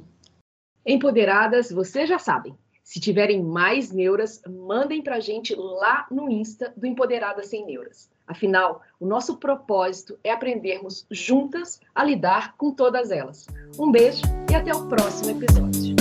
Empoderadas, 0.86 1.71
vocês 1.71 2.08
já 2.08 2.19
sabem. 2.19 2.56
Se 2.84 2.99
tiverem 2.99 3.43
mais 3.43 3.91
neuras, 3.91 4.41
mandem 4.47 5.02
para 5.04 5.17
a 5.17 5.19
gente 5.19 5.54
lá 5.56 6.08
no 6.10 6.28
Insta 6.28 6.73
do 6.75 6.88
Empoderadas 6.88 7.47
Sem 7.47 7.63
Neuras. 7.65 8.10
Afinal, 8.25 8.82
o 8.99 9.06
nosso 9.06 9.38
propósito 9.38 10.17
é 10.23 10.32
aprendermos 10.32 11.06
juntas 11.12 11.80
a 11.93 12.04
lidar 12.04 12.56
com 12.58 12.71
todas 12.71 13.12
elas. 13.12 13.45
Um 13.78 13.91
beijo 13.91 14.23
e 14.52 14.56
até 14.56 14.73
o 14.73 14.88
próximo 14.88 15.32
episódio. 15.32 15.98